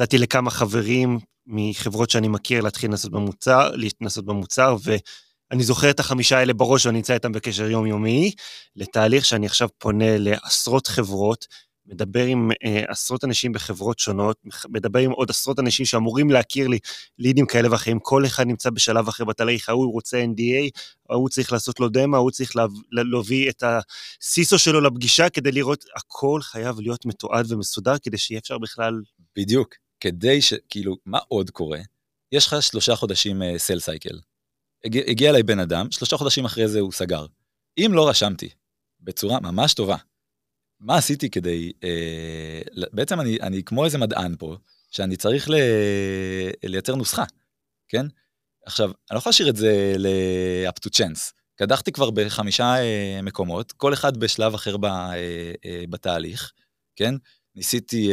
נתתי 0.00 0.18
לכמה 0.18 0.50
חברים 0.50 1.18
מחברות 1.46 2.10
שאני 2.10 2.28
מכיר 2.28 2.60
להתחיל 2.60 2.90
לנסות 2.90 3.12
במוצר, 3.12 3.70
להתנסות 3.76 4.24
במוצר, 4.24 4.76
ואני 4.82 5.64
זוכר 5.64 5.90
את 5.90 6.00
החמישה 6.00 6.38
האלה 6.38 6.52
בראש 6.52 6.86
ואני 6.86 6.98
נמצא 6.98 7.14
איתם 7.14 7.32
בקשר 7.32 7.70
יומיומי, 7.70 8.32
לתהליך 8.76 9.24
שאני 9.24 9.46
עכשיו 9.46 9.68
פונה 9.78 10.18
לעשרות 10.18 10.86
חברות, 10.86 11.46
מדבר 11.88 12.24
עם 12.24 12.50
אה, 12.64 12.82
עשרות 12.88 13.24
אנשים 13.24 13.52
בחברות 13.52 13.98
שונות, 13.98 14.36
מדבר 14.68 14.98
עם 14.98 15.10
עוד 15.10 15.30
עשרות 15.30 15.58
אנשים 15.58 15.86
שאמורים 15.86 16.30
להכיר 16.30 16.68
לי 16.68 16.78
לידים 17.18 17.46
כאלה 17.46 17.72
ואחרים, 17.72 17.98
כל 17.98 18.26
אחד 18.26 18.46
נמצא 18.46 18.70
בשלב 18.70 19.08
אחר 19.08 19.24
בתהליך, 19.24 19.68
ההוא 19.68 19.92
רוצה 19.92 20.24
NDA, 20.24 20.80
ההוא 21.10 21.28
צריך 21.28 21.52
לעשות 21.52 21.80
לו 21.80 21.88
דמה, 21.88 22.16
ההוא 22.16 22.30
צריך 22.30 22.52
להביא 22.92 23.50
את 23.50 23.62
הסיסו 23.62 24.58
שלו 24.58 24.80
לפגישה 24.80 25.30
כדי 25.30 25.52
לראות, 25.52 25.84
הכל 25.96 26.40
חייב 26.42 26.80
להיות 26.80 27.06
מתועד 27.06 27.52
ומסודר 27.52 27.98
כדי 28.02 28.18
שיהיה 28.18 28.38
אפשר 28.38 28.58
בכלל... 28.58 29.00
בדיוק, 29.36 29.74
כדי 30.00 30.42
ש... 30.42 30.54
כאילו, 30.68 30.96
מה 31.06 31.18
עוד 31.28 31.50
קורה? 31.50 31.80
יש 32.32 32.46
לך 32.46 32.62
שלושה 32.62 32.96
חודשים 32.96 33.42
סל 33.56 33.76
uh, 33.76 33.80
סייקל. 33.80 34.18
הגיע, 34.84 35.30
אליי 35.30 35.42
בן 35.42 35.58
אדם, 35.58 35.90
שלושה 35.90 36.16
חודשים 36.16 36.44
אחרי 36.44 36.68
זה 36.68 36.80
הוא 36.80 36.92
סגר. 36.92 37.26
אם 37.78 37.90
לא 37.94 38.08
רשמתי 38.08 38.48
בצורה 39.00 39.40
ממש 39.40 39.74
טובה 39.74 39.96
מה 40.80 40.96
עשיתי 40.96 41.30
כדי, 41.30 41.72
אה, 41.84 42.60
בעצם 42.92 43.20
אני, 43.20 43.38
אני 43.40 43.62
כמו 43.62 43.84
איזה 43.84 43.98
מדען 43.98 44.36
פה, 44.38 44.56
שאני 44.90 45.16
צריך 45.16 45.50
ל, 45.50 45.54
לייצר 46.64 46.94
נוסחה, 46.94 47.24
כן? 47.88 48.06
עכשיו, 48.66 48.86
אני 48.86 49.14
לא 49.14 49.18
יכול 49.18 49.30
להשאיר 49.30 49.48
את 49.48 49.56
זה 49.56 49.94
ל-up 49.98 50.88
to 50.88 50.90
chance. 50.90 51.32
קדחתי 51.58 51.92
כבר 51.92 52.10
בחמישה 52.10 52.74
אה, 52.76 53.20
מקומות, 53.22 53.72
כל 53.72 53.92
אחד 53.94 54.16
בשלב 54.16 54.54
אחר 54.54 54.76
ב, 54.76 54.84
אה, 54.84 55.14
אה, 55.64 55.84
בתהליך, 55.90 56.52
כן? 56.96 57.14
ניסיתי 57.54 58.10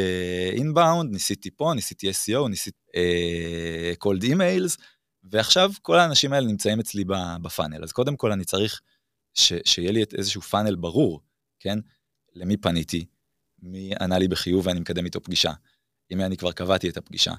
אינבאונד, 0.53 1.09
uh, 1.09 1.13
ניסיתי 1.13 1.51
פה, 1.51 1.71
ניסיתי 1.75 2.09
SEO, 2.09 2.47
ניסיתי 2.49 2.77
uh, 2.91 4.05
cold 4.05 4.23
emails, 4.23 4.81
ועכשיו 5.23 5.71
כל 5.81 5.99
האנשים 5.99 6.33
האלה 6.33 6.47
נמצאים 6.47 6.79
אצלי 6.79 7.03
בפאנל. 7.41 7.83
אז 7.83 7.91
קודם 7.91 8.15
כל 8.17 8.31
אני 8.31 8.45
צריך 8.45 8.81
ש, 9.33 9.53
שיהיה 9.65 9.91
לי 9.91 10.03
איזשהו 10.17 10.41
פאנל 10.41 10.75
ברור, 10.75 11.21
כן? 11.59 11.79
למי 12.35 12.57
פניתי, 12.57 13.05
מי 13.59 13.91
ענה 14.01 14.17
לי 14.19 14.27
בחיוב 14.27 14.67
ואני 14.67 14.79
מקדם 14.79 15.05
איתו 15.05 15.21
פגישה, 15.21 15.51
עם 16.09 16.17
מי 16.17 16.25
אני 16.25 16.37
כבר 16.37 16.51
קבעתי 16.51 16.89
את 16.89 16.97
הפגישה, 16.97 17.33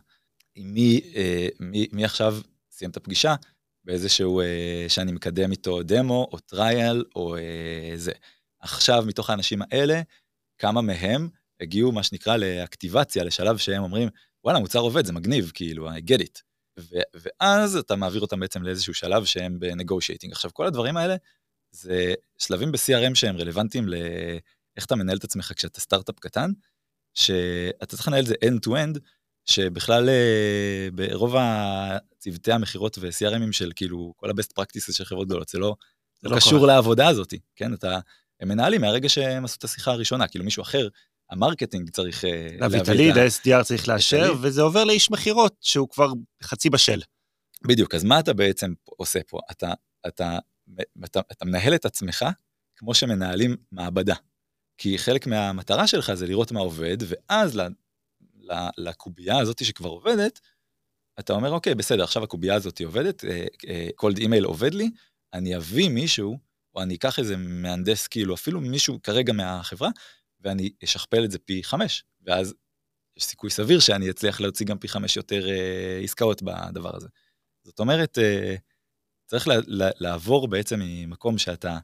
עם 0.55 0.75
מי, 0.75 1.01
אה, 1.15 1.49
מי, 1.61 1.87
מי 1.93 2.05
עכשיו 2.05 2.37
סיים 2.71 2.91
את 2.91 2.97
הפגישה, 2.97 3.35
באיזשהו, 3.85 4.41
אה, 4.41 4.87
שאני 4.89 5.13
מקדם 5.13 5.51
איתו 5.51 5.83
דמו 5.83 6.29
או 6.33 6.39
trial 6.39 7.05
או 7.17 7.37
אה, 7.37 7.93
זה. 7.97 8.13
עכשיו, 8.61 9.05
מתוך 9.07 9.31
האנשים 9.31 9.63
האלה, 9.63 10.01
כמה 10.59 10.81
מהם 10.81 11.29
הגיעו, 11.61 11.93
מה 11.93 12.03
שנקרא, 12.03 12.37
לאקטיבציה, 12.37 13.25
לשלב 13.25 13.57
שהם 13.57 13.83
אומרים, 13.83 14.09
וואלה, 14.45 14.59
מוצר 14.59 14.79
עובד, 14.79 15.07
זה 15.07 15.13
מגניב, 15.13 15.51
כאילו, 15.55 15.91
I 15.91 16.01
get 16.11 16.21
it. 16.23 16.41
ו- 16.79 17.07
ואז 17.15 17.77
אתה 17.77 17.97
מעביר 17.97 18.21
אותם 18.21 18.41
בעצם 18.41 18.63
לאיזשהו 18.63 18.95
שלב 18.95 19.25
שהם 19.25 19.59
ב 19.59 19.64
negotiating. 19.64 20.33
עכשיו, 20.33 20.51
כל 20.55 20.67
הדברים 20.67 20.97
האלה 20.97 21.17
זה 21.71 22.15
שלבים 22.39 22.73
ב-CRM 22.73 23.15
שהם 23.15 23.37
רלוונטיים 23.37 23.87
לאיך 24.77 24.87
אתה 24.87 24.97
מנהל 24.97 25.17
את 25.17 25.25
עצמך 25.25 25.53
כשאתה 25.57 25.81
סטארט-אפ 25.81 26.19
קטן, 26.19 26.51
שאתה 27.15 27.97
צריך 27.97 28.09
לנהל 28.09 28.23
את 28.23 28.27
זה 28.27 28.35
end-to-end, 28.45 28.99
שבכלל 29.45 30.09
אה, 30.09 30.89
ברוב 30.95 31.35
הצוותי 31.37 32.53
המכירות 32.53 32.99
ו-CRM 33.01 33.38
ים 33.38 33.53
של 33.53 33.73
כאילו 33.77 34.15
כל 34.17 34.31
ה-best 34.31 34.61
practices 34.61 34.93
של 34.93 35.05
חברות 35.05 35.29
גדולות, 35.29 35.49
זה 35.49 35.59
לא, 35.59 35.77
זה 36.21 36.29
לא 36.29 36.37
קשור 36.37 36.67
לעבודה 36.67 37.09
הזאת, 37.09 37.35
כן? 37.57 37.75
אתה, 37.75 37.99
הם 38.41 38.49
מנהלים 38.49 38.81
מהרגע 38.81 39.09
שהם 39.09 39.45
עשו 39.45 39.57
את 39.59 39.65
השיחה 39.65 39.91
הראשונה, 39.91 40.29
כאילו 40.29 40.45
מישהו 40.45 40.63
אחר 40.63 40.89
ה 41.31 41.37
marketing 41.37 41.91
צריך 41.91 42.25
אה, 42.25 42.49
להביא 42.61 42.81
את 42.81 42.89
ה 42.89 42.94
lead, 42.94 43.19
ה-SDR 43.19 43.63
צריך 43.63 43.89
לאשר, 43.89 44.35
וזה 44.41 44.63
עובר 44.63 44.85
לאיש 44.85 45.11
מכירות 45.11 45.57
שהוא 45.61 45.89
כבר 45.89 46.09
חצי 46.43 46.71
בשל. 46.71 47.01
בדיוק, 47.67 47.95
אז 47.95 48.05
מה 48.05 48.21
אתה 48.21 48.33
בעצם 48.33 48.73
עושה 48.85 49.21
פה? 49.29 49.39
אתה, 49.51 49.73
אתה, 50.07 50.39
אתה, 51.05 51.21
אתה 51.33 51.45
מנהל 51.45 51.75
את 51.75 51.85
עצמך 51.85 52.25
כמו 52.77 52.95
שמנהלים 52.95 53.57
מעבדה. 53.73 54.15
כי 54.79 54.99
חלק 54.99 55.27
מהמטרה 55.27 55.87
שלך 55.87 56.15
זה 56.15 56.27
לראות 56.27 56.53
מה 56.53 56.61
עובד, 56.61 56.97
ואז 57.09 57.61
לקובייה 58.79 59.39
הזאת 59.39 59.65
שכבר 59.65 59.89
עובדת, 59.89 60.41
אתה 61.19 61.33
אומר, 61.33 61.51
אוקיי, 61.51 61.75
בסדר, 61.75 62.05
עכשיו 62.05 62.25
הקובייה 62.25 62.55
הזאת 62.55 62.81
עובדת, 62.81 63.25
cold 63.95 64.19
email 64.19 64.45
עובד 64.45 64.75
לי, 64.75 64.91
אני 65.33 65.57
אביא 65.57 65.89
מישהו, 65.89 66.39
או 66.75 66.83
אני 66.83 66.95
אקח 66.95 67.19
איזה 67.19 67.37
מהנדס, 67.37 68.07
כאילו, 68.07 68.35
אפילו 68.35 68.61
מישהו 68.61 69.03
כרגע 69.03 69.33
מהחברה, 69.33 69.89
ואני 70.41 70.71
אשכפל 70.85 71.25
את 71.25 71.31
זה 71.31 71.39
פי 71.39 71.65
חמש, 71.65 72.05
ואז 72.23 72.55
יש 73.17 73.25
סיכוי 73.25 73.51
סביר 73.51 73.81
שאני 73.81 74.11
אצליח 74.11 74.41
להוציא 74.41 74.67
גם 74.67 74.79
פי 74.79 74.89
חמש 74.89 75.17
יותר 75.17 75.49
אה, 75.49 76.01
עסקאות 76.05 76.43
בדבר 76.43 76.97
הזה. 76.97 77.09
זאת 77.65 77.81
אומרת, 77.81 78.19
אה, 78.19 78.57
צריך 79.27 79.49
לה, 79.49 79.55
לה, 79.67 79.91
לעבור 80.01 80.49
בעצם 80.49 80.81
ממקום 80.83 81.39
שאתה 81.39 81.79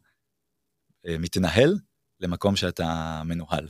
אה, 1.06 1.18
מתנהל 1.18 1.78
למקום 2.22 2.56
שאתה 2.56 3.22
מנוהל. 3.24 3.68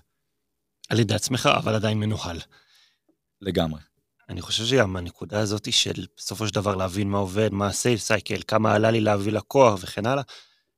על 0.88 1.00
ידי 1.00 1.14
עצמך, 1.14 1.48
אבל 1.56 1.74
עדיין 1.74 1.98
מנוהל. 1.98 2.38
לגמרי. 3.40 3.80
אני 4.28 4.40
חושב 4.40 4.64
שגם 4.64 4.96
הנקודה 4.96 5.40
הזאת 5.40 5.72
של 5.72 6.06
בסופו 6.16 6.48
של 6.48 6.54
דבר 6.54 6.76
להבין 6.76 7.10
מה 7.10 7.18
עובד, 7.18 7.52
מה 7.52 7.66
הסייל 7.66 7.98
סייקל, 7.98 8.40
כמה 8.48 8.74
עלה 8.74 8.90
לי 8.90 9.00
להביא 9.00 9.32
לקוח 9.32 9.80
וכן 9.82 10.06
הלאה, 10.06 10.22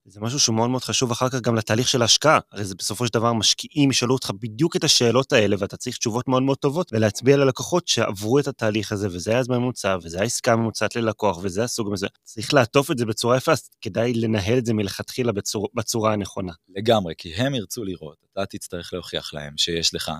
זה 0.07 0.21
משהו 0.21 0.39
שהוא 0.39 0.57
מאוד 0.57 0.71
מאוד 0.71 0.85
חשוב 0.85 1.11
אחר 1.11 1.29
כך 1.29 1.41
גם 1.41 1.55
לתהליך 1.55 1.89
של 1.89 2.03
ההשקעה. 2.03 2.39
הרי 2.53 2.65
זה 2.65 2.75
בסופו 2.75 3.07
של 3.07 3.13
דבר 3.13 3.33
משקיעים 3.33 3.91
ישאלו 3.91 4.15
אותך 4.15 4.31
בדיוק 4.41 4.77
את 4.77 4.85
השאלות 4.85 5.33
האלה, 5.33 5.57
ואתה 5.59 5.77
צריך 5.77 5.97
תשובות 5.97 6.29
מאוד 6.29 6.43
מאוד 6.43 6.59
טובות, 6.59 6.93
ולהצביע 6.93 7.37
ללקוחות 7.37 7.89
שעברו 7.89 8.39
את 8.39 8.49
התהליך 8.49 8.93
הזה, 8.93 9.09
וזה 9.09 9.31
היה 9.31 9.43
זמן 9.43 9.57
ממוצע, 9.57 9.97
וזה 10.03 10.17
היה 10.17 10.27
עסקה 10.27 10.57
ממוצעת 10.57 10.97
ללקוח, 10.97 11.39
וזה 11.43 11.65
הסוג 11.65 11.93
הזה. 11.93 12.07
צריך 12.25 12.55
לעטוף 12.55 12.91
את 12.91 12.99
זה 12.99 13.07
בצורה 13.07 13.37
יפה, 13.37 13.53
אז 13.53 13.71
כדאי 13.81 14.15
לנהל 14.15 14.59
את 14.59 14.67
זה 14.67 14.75
מלכתחילה 14.75 15.33
בצור, 15.33 15.69
בצורה 15.75 16.13
הנכונה. 16.13 16.53
לגמרי, 16.69 17.15
כי 17.19 17.35
הם 17.35 17.55
ירצו 17.55 17.85
לראות, 17.85 18.17
אתה 18.33 18.47
תצטרך 18.47 18.93
להוכיח 18.93 19.35
להם 19.35 19.55
שיש 19.57 19.95
לך 19.95 20.13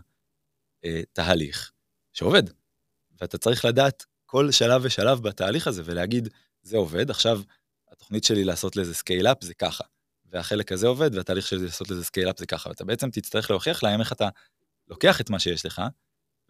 אה, 0.85 1.01
תהליך 1.13 1.71
שעובד, 2.13 2.43
ואתה 3.21 3.39
צריך 3.39 3.65
לדעת 3.65 4.05
כל 4.27 4.51
שלב 4.51 4.81
ושלב 4.85 5.21
בתהליך 5.21 5.67
הזה 5.67 5.83
ולהגיד, 5.85 6.29
זה 6.63 6.77
עובד, 6.77 7.11
עכשיו 7.11 7.41
התוכנית 8.05 8.25
שלי 8.25 8.45
לעשות 8.45 8.77
לזה 8.77 8.95
scale-up 8.95 9.37
זה 9.41 9.55
ככה, 9.55 9.85
והחלק 10.27 10.73
הזה 10.73 10.87
עובד, 10.87 11.15
והתהליך 11.15 11.47
שלי 11.47 11.65
לעשות 11.65 11.91
לזה 11.91 12.05
scale-up 12.05 12.39
זה 12.39 12.47
ככה, 12.47 12.69
ואתה 12.69 12.85
בעצם 12.85 13.11
תצטרך 13.11 13.51
להוכיח 13.51 13.83
להם 13.83 14.01
איך 14.01 14.13
אתה 14.13 14.29
לוקח 14.89 15.21
את 15.21 15.31
מה 15.31 15.39
שיש 15.39 15.67
לך, 15.67 15.83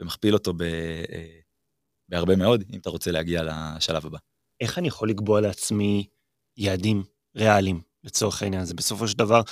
ומכפיל 0.01 0.35
אותו 0.35 0.53
ב, 0.53 0.63
אה, 0.63 1.39
בהרבה 2.09 2.37
מאוד, 2.37 2.65
אם 2.73 2.79
אתה 2.79 2.91
רוצה 2.91 3.11
להגיע 3.11 3.43
לשלב 3.43 4.07
הבא. 4.07 4.19
איך 4.61 4.79
אני 4.79 4.89
יכול 4.89 5.11
לקבוע 5.11 5.41
לעצמי 5.41 6.07
יעדים 6.57 7.05
ריאליים, 7.37 7.81
לצורך 8.05 8.43
העניין 8.43 8.63
הזה? 8.63 8.75
בסופו 8.75 9.09
של 9.09 9.19
דבר, 9.19 9.43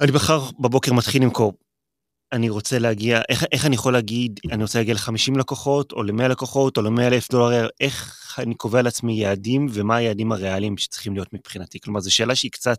אני 0.00 0.12
מחר 0.12 0.50
בבוקר 0.60 0.92
מתחיל 0.92 1.22
למכור. 1.22 1.52
אני 2.32 2.48
רוצה 2.48 2.78
להגיע, 2.78 3.20
איך, 3.28 3.44
איך 3.52 3.66
אני 3.66 3.74
יכול 3.74 3.92
להגיד, 3.92 4.40
אני 4.52 4.62
רוצה 4.62 4.78
להגיע 4.78 4.94
ל-50 4.94 5.38
לקוחות, 5.38 5.92
או 5.92 6.02
ל-100 6.02 6.28
לקוחות, 6.28 6.76
או 6.76 6.82
ל-100 6.82 7.00
אלף 7.02 7.30
דולר, 7.30 7.68
איך 7.80 8.34
אני 8.38 8.54
קובע 8.54 8.82
לעצמי 8.82 9.20
יעדים, 9.20 9.66
ומה 9.72 9.96
היעדים 9.96 10.32
הריאליים 10.32 10.78
שצריכים 10.78 11.14
להיות 11.14 11.32
מבחינתי. 11.32 11.80
כלומר, 11.80 12.00
זו 12.00 12.14
שאלה 12.14 12.34
שהיא 12.34 12.50
קצת 12.50 12.78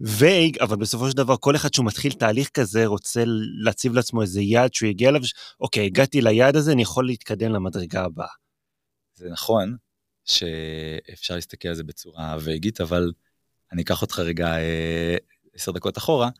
וייג, 0.00 0.58
אבל 0.58 0.76
בסופו 0.76 1.10
של 1.10 1.16
דבר, 1.16 1.36
כל 1.40 1.56
אחד 1.56 1.74
שהוא 1.74 1.86
מתחיל 1.86 2.12
תהליך 2.12 2.48
כזה 2.48 2.86
רוצה 2.86 3.22
להציב 3.64 3.94
לעצמו 3.94 4.22
איזה 4.22 4.40
יעד 4.40 4.74
שהוא 4.74 4.88
יגיע 4.88 5.08
אליו, 5.08 5.20
אוקיי, 5.60 5.86
הגעתי 5.86 6.20
ליעד 6.20 6.56
הזה, 6.56 6.72
אני 6.72 6.82
יכול 6.82 7.06
להתקדם 7.06 7.52
למדרגה 7.52 8.04
הבאה. 8.04 8.26
זה 9.14 9.28
נכון 9.30 9.76
שאפשר 10.24 11.34
להסתכל 11.34 11.68
על 11.68 11.74
זה 11.74 11.84
בצורה 11.84 12.36
וייגית, 12.40 12.80
אבל 12.80 13.12
אני 13.72 13.82
אקח 13.82 14.02
אותך 14.02 14.18
רגע 14.18 14.56
אה, 14.56 15.16
עשר 15.54 15.72
דקות 15.72 15.98
אחורה. 15.98 16.30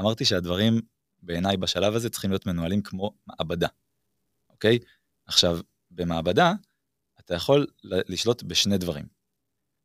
אמרתי 0.00 0.24
שהדברים 0.24 0.80
בעיניי 1.24 1.56
בשלב 1.56 1.94
הזה 1.94 2.10
צריכים 2.10 2.30
להיות 2.30 2.46
מנוהלים 2.46 2.82
כמו 2.82 3.14
מעבדה, 3.26 3.68
אוקיי? 4.48 4.78
עכשיו, 5.26 5.58
במעבדה, 5.90 6.52
אתה 7.20 7.34
יכול 7.34 7.66
לשלוט 7.84 8.42
בשני 8.42 8.78
דברים. 8.78 9.06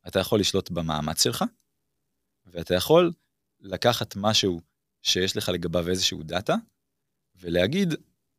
אתה 0.08 0.18
יכול 0.18 0.40
לשלוט 0.40 0.70
במאמץ 0.70 1.22
שלך, 1.22 1.44
ואתה 2.46 2.74
יכול 2.74 3.12
לקחת 3.60 4.16
משהו 4.16 4.60
שיש 5.02 5.36
לך 5.36 5.48
לגביו 5.48 5.88
איזשהו 5.88 6.22
דאטה, 6.22 6.54
ולהגיד 7.34 7.94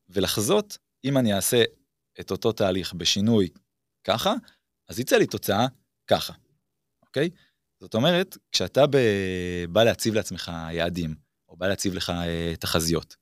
ולחזות, 0.10 0.78
אם 1.04 1.18
אני 1.18 1.34
אעשה 1.34 1.64
את 2.20 2.32
אותו 2.32 2.52
תהליך 2.52 2.94
בשינוי 2.94 3.50
ככה, 4.04 4.34
אז 4.88 5.00
יצא 5.00 5.18
לי 5.18 5.28
תוצאה 5.28 5.68
ככה, 6.08 6.34
אוקיי? 7.02 7.30
זאת 7.80 7.94
אומרת, 7.94 8.38
כשאתה 8.52 8.88
ב... 8.88 8.98
בא 9.70 9.84
להציב 9.84 10.14
לעצמך 10.14 10.52
יעדים, 10.72 11.16
בא 11.62 11.68
להציב 11.68 11.94
לך 11.94 12.10
אה, 12.10 12.54
תחזיות, 12.60 13.16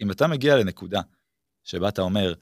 אם 0.00 0.10
אתה 0.10 0.26
מגיע 0.26 0.56
לנקודה 0.56 1.00
שבה 1.64 1.88
אתה 1.88 2.02
אומר, 2.02 2.34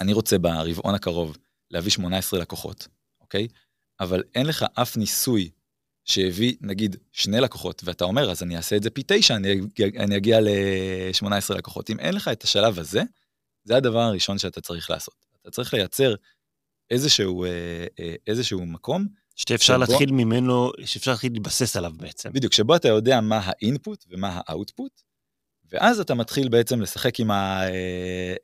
אני 0.00 0.12
רוצה 0.12 0.38
ברבעון 0.38 0.94
הקרוב 0.94 1.36
להביא 1.70 1.90
18 1.90 2.40
לקוחות, 2.40 2.88
אוקיי? 3.20 3.48
אבל 4.00 4.22
אין 4.34 4.46
לך 4.46 4.64
אף 4.74 4.96
ניסוי 4.96 5.50
שהביא 6.04 6.56
נגיד 6.60 6.96
שני 7.12 7.40
לקוחות, 7.40 7.82
ואתה 7.84 8.04
אומר, 8.04 8.30
אז 8.30 8.42
אני 8.42 8.56
אעשה 8.56 8.76
את 8.76 8.82
זה 8.82 8.90
פי 8.90 9.02
תשע, 9.06 9.36
אני, 9.36 9.60
אני 9.98 10.16
אגיע 10.16 10.40
ל-18 10.40 11.54
לקוחות. 11.54 11.90
אם 11.90 12.00
אין 12.00 12.14
לך 12.14 12.28
את 12.28 12.42
השלב 12.42 12.78
הזה, 12.78 13.02
זה 13.64 13.76
הדבר 13.76 14.00
הראשון 14.00 14.38
שאתה 14.38 14.60
צריך 14.60 14.90
לעשות. 14.90 15.26
אתה 15.42 15.50
צריך 15.50 15.74
לייצר 15.74 16.14
איזשהו, 16.90 17.44
אה, 17.44 17.86
אה, 18.00 18.14
איזשהו 18.26 18.66
מקום. 18.66 19.06
שאפשר 19.36 19.74
שבו... 19.74 19.92
להתחיל 19.92 20.12
ממנו, 20.12 20.70
שאפשר 20.84 21.10
להתחיל 21.10 21.32
להתבסס 21.32 21.76
עליו 21.76 21.92
בעצם. 21.96 22.32
בדיוק, 22.32 22.52
שבו 22.52 22.76
אתה 22.76 22.88
יודע 22.88 23.20
מה 23.20 23.40
האינפוט 23.44 24.04
ומה 24.08 24.40
האאוטפוט, 24.46 25.00
ואז 25.72 26.00
אתה 26.00 26.14
מתחיל 26.14 26.48
בעצם 26.48 26.80
לשחק 26.80 27.20
עם, 27.20 27.30
ה, 27.30 27.62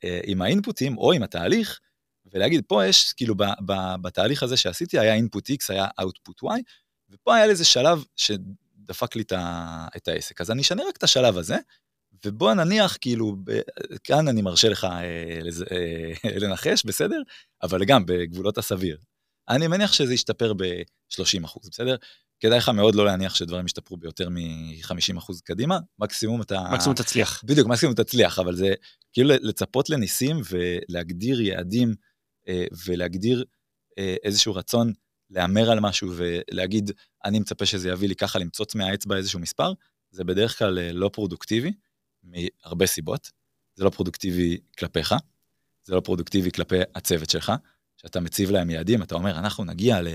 אה, 0.05 0.21
עם 0.25 0.43
האינפוטים 0.43 0.99
או 0.99 1.13
עם 1.13 1.23
התהליך, 1.23 1.81
ולהגיד, 2.33 2.65
פה 2.67 2.87
יש, 2.87 3.13
כאילו, 3.13 3.35
ב, 3.35 3.45
ב, 3.67 3.73
בתהליך 4.03 4.43
הזה 4.43 4.57
שעשיתי, 4.57 4.99
היה 4.99 5.19
input 5.19 5.53
x, 5.53 5.67
היה 5.69 5.87
output 6.01 6.45
y, 6.45 6.63
ופה 7.11 7.35
היה 7.35 7.45
איזה 7.45 7.65
שלב 7.65 8.05
שדפק 8.17 9.17
לי 9.17 9.23
את 9.97 10.09
העסק. 10.09 10.41
אז 10.41 10.51
אני 10.51 10.63
אשנה 10.63 10.83
רק 10.89 10.97
את 10.97 11.03
השלב 11.03 11.39
הזה, 11.39 11.57
ובוא 12.27 12.55
נניח, 12.55 12.97
כאילו, 13.01 13.37
ב, 13.45 13.61
כאן 14.05 14.29
אני 14.29 14.43
מרשה 14.43 14.69
לך 14.69 14.85
אה, 14.85 15.39
לז, 15.43 15.63
אה, 15.63 16.31
לנחש, 16.41 16.85
בסדר? 16.85 17.23
אבל 17.63 17.85
גם 17.85 18.07
בגבולות 18.07 18.59
הסביר. 18.59 18.99
אני 19.51 19.67
מניח 19.67 19.93
שזה 19.93 20.15
ישתפר 20.15 20.53
ב-30 20.53 21.45
אחוז, 21.45 21.69
בסדר? 21.69 21.97
כדאי 22.41 22.59
לך 22.59 22.69
מאוד 22.69 22.95
לא 22.95 23.05
להניח 23.05 23.35
שדברים 23.35 23.67
ישתפרו 23.67 23.97
ביותר 23.97 24.29
מ-50% 24.29 25.33
קדימה, 25.45 25.79
מקסימום 25.99 26.43
אתה... 26.43 26.65
מקסימום 26.73 26.97
תצליח. 26.97 27.43
בדיוק, 27.45 27.69
מקסימום 27.69 27.95
תצליח, 27.95 28.39
אבל 28.39 28.57
זה 28.57 28.75
כאילו 29.13 29.31
לצפות 29.31 29.91
לניסים 29.91 30.41
ולהגדיר 30.51 31.41
יעדים 31.41 31.95
אה, 32.49 32.65
ולהגדיר 32.87 33.45
אה, 33.99 34.17
איזשהו 34.25 34.55
רצון 34.55 34.93
להמר 35.31 35.71
על 35.71 35.81
משהו 35.81 36.13
ולהגיד, 36.17 36.91
אני 37.25 37.39
מצפה 37.39 37.67
שזה 37.67 37.89
יביא 37.89 38.09
לי 38.09 38.17
ככה 38.17 38.39
למצוץ 38.39 38.75
מהאצבע 38.75 39.17
איזשהו 39.17 39.41
מספר, 39.41 39.73
זה 40.11 40.25
בדרך 40.25 40.59
כלל 40.59 40.79
אה, 40.79 40.93
לא 40.93 41.11
פרודוקטיבי, 41.13 41.73
מהרבה 42.23 42.87
סיבות. 42.87 43.31
זה 43.75 43.85
לא 43.85 43.91
פרודוקטיבי 43.91 44.59
כלפיך, 44.79 45.15
זה 45.83 45.95
לא 45.95 46.01
פרודוקטיבי 46.01 46.51
כלפי 46.51 46.79
הצוות 46.95 47.31
שלך, 47.31 47.53
שאתה 48.03 48.21
מציב 48.21 48.51
להם 48.51 48.71
יעדים, 48.71 49.03
אתה 49.03 49.15
אומר, 49.15 49.39
אנחנו 49.39 49.65
נגיע 49.65 50.03
ל... 50.03 50.09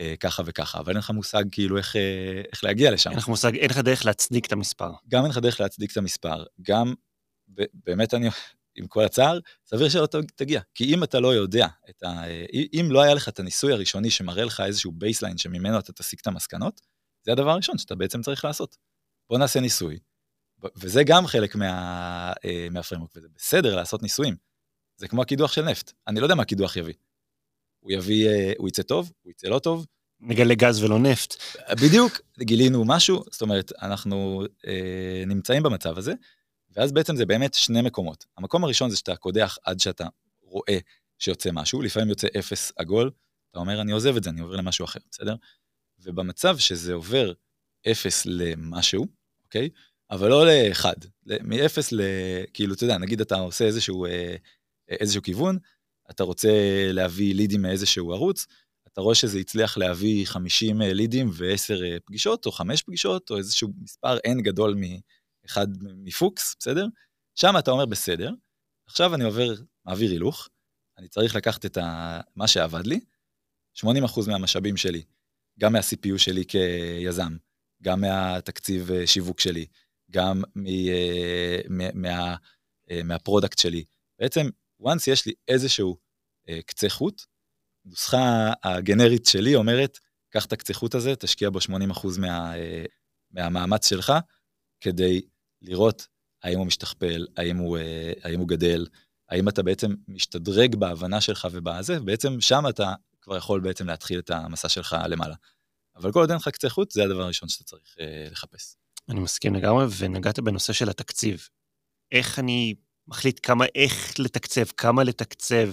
אה, 0.00 0.14
ככה 0.20 0.42
וככה, 0.46 0.78
אבל 0.78 0.88
אין 0.88 0.98
לך 0.98 1.10
מושג 1.10 1.44
כאילו 1.52 1.78
איך, 1.78 1.96
אה, 1.96 2.42
איך 2.52 2.64
להגיע 2.64 2.90
לשם. 2.90 3.10
אין 3.10 3.18
לך 3.18 3.28
מושג, 3.28 3.56
אין 3.56 3.70
לך 3.70 3.78
דרך 3.78 4.06
להצדיק 4.06 4.46
את 4.46 4.52
המספר. 4.52 4.90
גם 5.08 5.22
אין 5.22 5.30
לך 5.30 5.38
דרך 5.38 5.60
להצדיק 5.60 5.92
את 5.92 5.96
המספר, 5.96 6.44
גם 6.62 6.94
באמת 7.74 8.14
אני, 8.14 8.28
עם 8.76 8.86
כל 8.86 9.04
הצער, 9.04 9.38
סביר 9.66 9.88
שלא 9.88 10.08
תגיע. 10.36 10.60
כי 10.74 10.94
אם 10.94 11.04
אתה 11.04 11.20
לא 11.20 11.34
יודע, 11.34 11.66
את 11.90 12.02
ה, 12.02 12.22
אם 12.80 12.88
לא 12.90 13.02
היה 13.02 13.14
לך 13.14 13.28
את 13.28 13.38
הניסוי 13.38 13.72
הראשוני 13.72 14.10
שמראה 14.10 14.44
לך 14.44 14.60
איזשהו 14.60 14.92
baseline 14.92 15.38
שממנו 15.38 15.78
אתה 15.78 15.92
תסיק 15.92 16.20
את 16.20 16.26
המסקנות, 16.26 16.80
זה 17.22 17.32
הדבר 17.32 17.50
הראשון 17.50 17.78
שאתה 17.78 17.94
בעצם 17.94 18.22
צריך 18.22 18.44
לעשות. 18.44 18.76
בוא 19.30 19.38
נעשה 19.38 19.60
ניסוי, 19.60 19.98
וזה 20.76 21.02
גם 21.06 21.26
חלק 21.26 21.54
מה, 21.54 22.32
אה, 22.44 22.68
מהפריימוורק, 22.70 23.12
וזה 23.16 23.28
בסדר 23.36 23.76
לעשות 23.76 24.02
ניסויים. 24.02 24.36
זה 24.96 25.08
כמו 25.08 25.22
הקידוח 25.22 25.52
של 25.52 25.64
נפט, 25.64 25.92
אני 26.08 26.20
לא 26.20 26.24
יודע 26.24 26.34
מה 26.34 26.42
הקידוח 26.42 26.76
יביא. 26.76 26.94
הוא 27.84 27.92
יביא, 27.92 28.28
אה, 28.28 28.52
הוא 28.58 28.68
יצא 28.68 28.82
טוב, 28.82 29.12
הוא 29.22 29.30
יצא 29.30 29.48
לא 29.48 29.58
טוב. 29.58 29.86
נגלה 30.20 30.54
גז 30.54 30.82
ולא 30.82 30.98
נפט. 30.98 31.34
בדיוק, 31.82 32.20
גילינו 32.38 32.84
משהו, 32.84 33.24
זאת 33.30 33.42
אומרת, 33.42 33.72
אנחנו 33.82 34.44
אה, 34.66 35.24
נמצאים 35.26 35.62
במצב 35.62 35.98
הזה, 35.98 36.12
ואז 36.76 36.92
בעצם 36.92 37.16
זה 37.16 37.26
באמת 37.26 37.54
שני 37.54 37.82
מקומות. 37.82 38.24
המקום 38.38 38.64
הראשון 38.64 38.90
זה 38.90 38.96
שאתה 38.96 39.16
קודח 39.16 39.58
עד 39.64 39.80
שאתה 39.80 40.06
רואה 40.42 40.78
שיוצא 41.18 41.50
משהו, 41.52 41.82
לפעמים 41.82 42.08
יוצא 42.08 42.26
אפס 42.38 42.72
עגול, 42.76 43.10
אתה 43.50 43.58
אומר, 43.58 43.80
אני 43.80 43.92
עוזב 43.92 44.16
את 44.16 44.24
זה, 44.24 44.30
אני 44.30 44.40
עובר 44.40 44.56
למשהו 44.56 44.84
אחר, 44.84 45.00
בסדר? 45.10 45.34
ובמצב 45.98 46.58
שזה 46.58 46.94
עובר 46.94 47.32
אפס 47.90 48.26
למשהו, 48.26 49.06
אוקיי? 49.44 49.68
אבל 50.10 50.28
לא 50.28 50.46
לאחד, 50.46 50.96
מאפס 51.26 51.92
ל... 51.92 52.00
כאילו, 52.54 52.74
אתה 52.74 52.84
יודע, 52.84 52.98
נגיד 52.98 53.20
אתה 53.20 53.34
עושה 53.34 53.64
איזשהו, 53.64 54.06
אה, 54.06 54.36
איזשהו 54.88 55.22
כיוון, 55.22 55.58
אתה 56.10 56.24
רוצה 56.24 56.48
להביא 56.92 57.34
לידים 57.34 57.62
מאיזשהו 57.62 58.12
ערוץ, 58.12 58.46
אתה 58.94 59.00
רואה 59.00 59.14
שזה 59.14 59.38
הצליח 59.38 59.76
להביא 59.76 60.26
50 60.26 60.82
אה, 60.82 60.92
לידים 60.92 61.30
ו-10 61.32 61.84
אה, 61.84 62.00
פגישות, 62.04 62.46
או 62.46 62.52
5 62.52 62.82
פגישות, 62.82 63.30
או 63.30 63.36
איזשהו 63.36 63.68
מספר 63.82 64.16
N 64.16 64.42
גדול 64.42 64.76
מאחד 64.76 65.66
מפוקס, 65.82 66.56
בסדר? 66.58 66.86
שם 67.34 67.54
אתה 67.58 67.70
אומר, 67.70 67.86
בסדר, 67.86 68.30
עכשיו 68.86 69.14
אני 69.14 69.24
עובר, 69.24 69.54
מעביר 69.84 70.10
הילוך, 70.10 70.48
אני 70.98 71.08
צריך 71.08 71.36
לקחת 71.36 71.66
את 71.66 71.76
ה... 71.76 72.20
מה 72.36 72.48
שעבד 72.48 72.86
לי, 72.86 73.00
80% 73.84 73.84
מהמשאבים 74.26 74.76
שלי, 74.76 75.02
גם 75.60 75.72
מה-CPU 75.72 76.18
שלי 76.18 76.44
כיזם, 76.44 77.36
גם 77.82 78.00
מהתקציב 78.00 78.90
אה, 78.90 79.06
שיווק 79.06 79.40
שלי, 79.40 79.66
גם 80.10 80.42
מה, 81.68 81.84
מה, 81.94 82.36
מה 83.04 83.16
product 83.16 83.58
שלי. 83.58 83.84
בעצם 84.18 84.48
once 84.86 85.04
יש 85.06 85.26
לי 85.26 85.32
איזשהו 85.48 85.96
אה, 86.48 86.62
קצה 86.66 86.88
חוט, 86.88 87.22
נוסחה 87.84 88.52
הגנרית 88.64 89.26
שלי 89.26 89.54
אומרת, 89.54 89.98
קח 90.30 90.44
את 90.44 90.52
הקצה 90.52 90.74
חוט 90.74 90.94
הזה, 90.94 91.16
תשקיע 91.16 91.50
בו 91.50 91.58
80% 91.58 92.20
מה, 92.20 92.56
אה, 92.56 92.84
מהמאמץ 93.30 93.88
שלך, 93.88 94.12
כדי 94.80 95.20
לראות 95.62 96.06
האם 96.42 96.58
הוא 96.58 96.66
משתכפל, 96.66 97.26
האם 97.36 97.56
הוא, 97.56 97.78
אה, 97.78 98.12
האם 98.22 98.40
הוא 98.40 98.48
גדל, 98.48 98.86
האם 99.28 99.48
אתה 99.48 99.62
בעצם 99.62 99.94
משתדרג 100.08 100.76
בהבנה 100.76 101.20
שלך 101.20 101.48
ובזה, 101.52 102.00
ובעצם 102.00 102.40
שם 102.40 102.64
אתה 102.68 102.94
כבר 103.20 103.36
יכול 103.36 103.60
בעצם 103.60 103.86
להתחיל 103.86 104.18
את 104.18 104.30
המסע 104.30 104.68
שלך 104.68 104.96
למעלה. 105.08 105.34
אבל 105.96 106.12
כל 106.12 106.20
עוד 106.20 106.30
אין 106.30 106.36
לך 106.36 106.48
קצה 106.48 106.68
חוט, 106.68 106.90
זה 106.90 107.04
הדבר 107.04 107.22
הראשון 107.22 107.48
שאתה 107.48 107.64
צריך 107.64 107.96
אה, 108.00 108.28
לחפש. 108.30 108.76
אני 109.08 109.20
מסכים 109.20 109.54
לגמרי, 109.54 109.86
ונגעת 109.98 110.38
בנושא 110.38 110.72
של 110.72 110.90
התקציב. 110.90 111.48
איך 112.12 112.38
אני 112.38 112.74
מחליט 113.08 113.40
כמה, 113.42 113.64
איך 113.74 114.18
לתקצב, 114.18 114.64
כמה 114.64 115.04
לתקצב, 115.04 115.68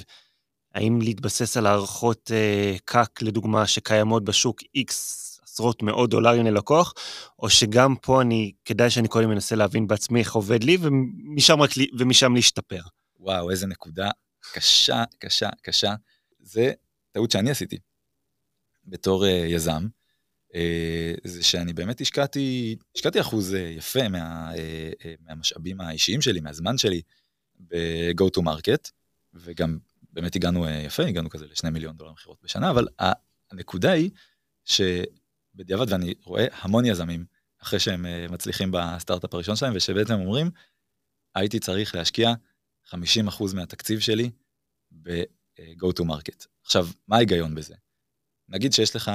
האם 0.76 1.02
להתבסס 1.02 1.58
על 1.58 1.66
הערכות 1.66 2.32
אה, 2.34 2.76
קאק, 2.86 3.22
לדוגמה, 3.22 3.68
שקיימות 3.68 4.24
בשוק 4.24 4.62
X 4.62 4.92
עשרות 5.44 5.84
מאות 5.84 6.10
דולרים 6.10 6.46
ללקוח, 6.46 6.94
או 7.40 7.50
שגם 7.50 7.96
פה 7.96 8.22
אני, 8.22 8.52
כדאי 8.66 8.90
שאני 8.90 9.08
קודם 9.08 9.30
מנסה 9.30 9.56
להבין 9.56 9.88
בעצמי 9.88 10.20
איך 10.20 10.34
עובד 10.36 10.64
לי, 10.64 10.78
ומשם, 10.82 11.62
רק, 11.62 11.70
ומשם 12.00 12.36
להשתפר. 12.36 12.82
וואו, 13.20 13.52
איזה 13.52 13.68
נקודה 13.68 14.10
קשה, 14.54 15.04
קשה, 15.20 15.50
קשה. 15.62 15.94
זה 16.40 16.72
טעות 17.12 17.32
שאני 17.32 17.52
עשיתי 17.52 17.78
בתור 18.86 19.26
uh, 19.26 19.28
יזם, 19.28 19.88
uh, 20.54 20.56
זה 21.24 21.44
שאני 21.44 21.74
באמת 21.74 22.02
השקעתי, 22.02 22.76
השקעתי 22.96 23.22
אחוז 23.22 23.54
uh, 23.54 23.58
יפה 23.58 24.10
מה, 24.10 24.52
uh, 24.54 24.56
uh, 25.02 25.06
מהמשאבים 25.20 25.82
האישיים 25.82 26.22
שלי, 26.22 26.40
מהזמן 26.40 26.78
שלי, 26.78 27.02
ב-go 27.68 28.26
to 28.38 28.42
market, 28.44 28.92
וגם 29.34 29.78
באמת 30.14 30.36
הגענו 30.36 30.66
אה, 30.66 30.72
יפה, 30.72 31.04
הגענו 31.04 31.30
כזה 31.30 31.46
לשני 31.48 31.70
מיליון 31.70 31.98
דולר 31.98 32.12
מכירות 32.12 32.38
בשנה, 32.44 32.70
אבל 32.70 32.88
הנקודה 33.52 33.92
היא 33.92 34.10
שבדיעבד, 34.66 35.92
ואני 35.92 36.14
רואה 36.24 36.46
המון 36.52 36.86
יזמים, 36.86 37.26
אחרי 37.62 37.80
שהם 37.80 38.06
אה, 38.06 38.26
מצליחים 38.30 38.72
בסטארט-אפ 38.72 39.34
הראשון 39.34 39.56
שלהם, 39.56 39.74
ושבעצם 39.76 40.14
אומרים, 40.14 40.52
הייתי 41.36 41.60
צריך 41.60 41.96
להשקיע 41.96 42.34
50% 42.88 42.96
מהתקציב 43.56 44.00
שלי 44.00 44.30
ב-go 44.92 45.88
to 46.00 46.04
market. 46.04 46.46
עכשיו, 46.64 46.88
מה 47.08 47.16
ההיגיון 47.16 47.56
בזה? 47.56 47.76
נגיד 48.50 48.74
שיש 48.74 48.96
לך 48.96 49.12